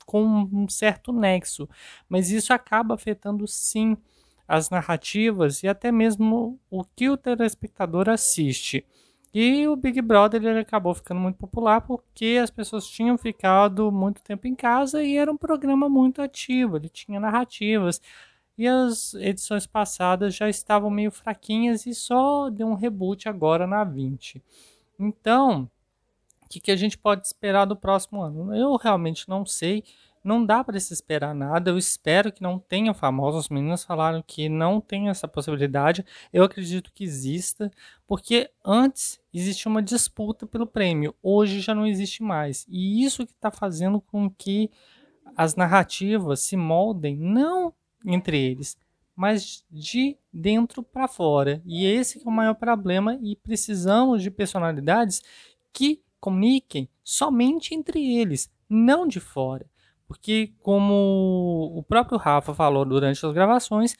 [0.05, 1.67] com um certo nexo,
[2.07, 3.97] mas isso acaba afetando sim
[4.47, 8.85] as narrativas e até mesmo o que o telespectador assiste.
[9.33, 14.21] E o Big Brother ele acabou ficando muito popular porque as pessoas tinham ficado muito
[14.21, 17.99] tempo em casa e era um programa muito ativo, ele tinha narrativas.
[18.55, 23.83] E as edições passadas já estavam meio fraquinhas e só deu um reboot agora na
[23.83, 24.43] 20.
[24.99, 25.69] Então,
[26.45, 28.55] o que, que a gente pode esperar do próximo ano?
[28.55, 29.83] Eu realmente não sei.
[30.23, 31.69] Não dá para se esperar nada.
[31.69, 33.45] Eu espero que não tenha famosos.
[33.45, 36.05] Os meninos falaram que não tem essa possibilidade.
[36.31, 37.69] Eu acredito que exista,
[38.07, 41.13] porque antes existia uma disputa pelo prêmio.
[41.21, 42.65] Hoje já não existe mais.
[42.69, 44.71] E isso que está fazendo com que
[45.35, 47.73] as narrativas se moldem não
[48.05, 48.77] entre eles,
[49.15, 51.61] mas de dentro para fora.
[51.65, 55.21] E esse é o maior problema e precisamos de personalidades
[55.71, 59.65] que comuniquem somente entre eles, não de fora.
[60.13, 63.95] Porque, como o próprio Rafa falou durante as gravações,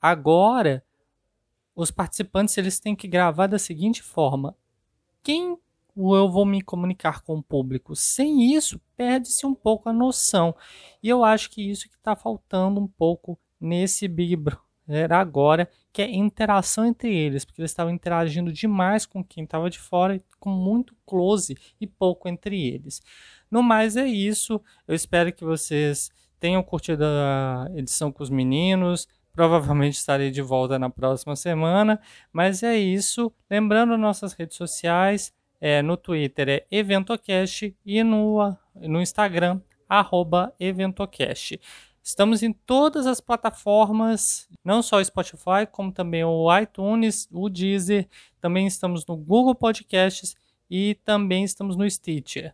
[0.00, 0.80] agora
[1.74, 4.56] os participantes eles têm que gravar da seguinte forma:
[5.24, 5.58] quem
[5.96, 7.96] eu vou me comunicar com o público?
[7.96, 10.54] Sem isso, perde-se um pouco a noção.
[11.02, 14.69] E eu acho que isso que está faltando um pouco nesse Big Brother
[15.10, 19.78] agora, que é interação entre eles, porque eles estavam interagindo demais com quem estava de
[19.78, 23.00] fora, com muito close e pouco entre eles.
[23.50, 24.60] No mais é isso.
[24.86, 29.08] Eu espero que vocês tenham curtido a edição com os meninos.
[29.32, 32.00] Provavelmente estarei de volta na próxima semana.
[32.32, 33.32] Mas é isso.
[33.50, 35.32] Lembrando nossas redes sociais.
[35.60, 41.60] É, no Twitter é Eventocast e no, no Instagram, arroba Eventocast.
[42.10, 48.08] Estamos em todas as plataformas, não só o Spotify, como também o iTunes, o Deezer.
[48.40, 50.34] Também estamos no Google Podcasts
[50.68, 52.52] e também estamos no Stitcher.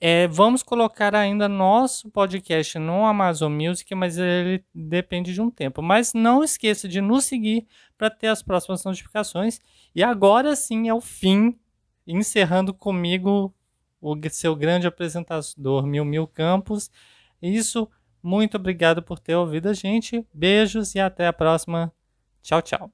[0.00, 5.82] É, vamos colocar ainda nosso podcast no Amazon Music, mas ele depende de um tempo.
[5.82, 7.66] Mas não esqueça de nos seguir
[7.98, 9.60] para ter as próximas notificações.
[9.94, 11.58] E agora sim é o fim,
[12.06, 13.54] encerrando comigo
[14.00, 16.90] o seu grande apresentador Mil Mil Campos.
[17.42, 17.86] Isso,
[18.22, 20.26] muito obrigado por ter ouvido a gente.
[20.32, 21.92] Beijos e até a próxima.
[22.42, 22.90] Tchau, tchau.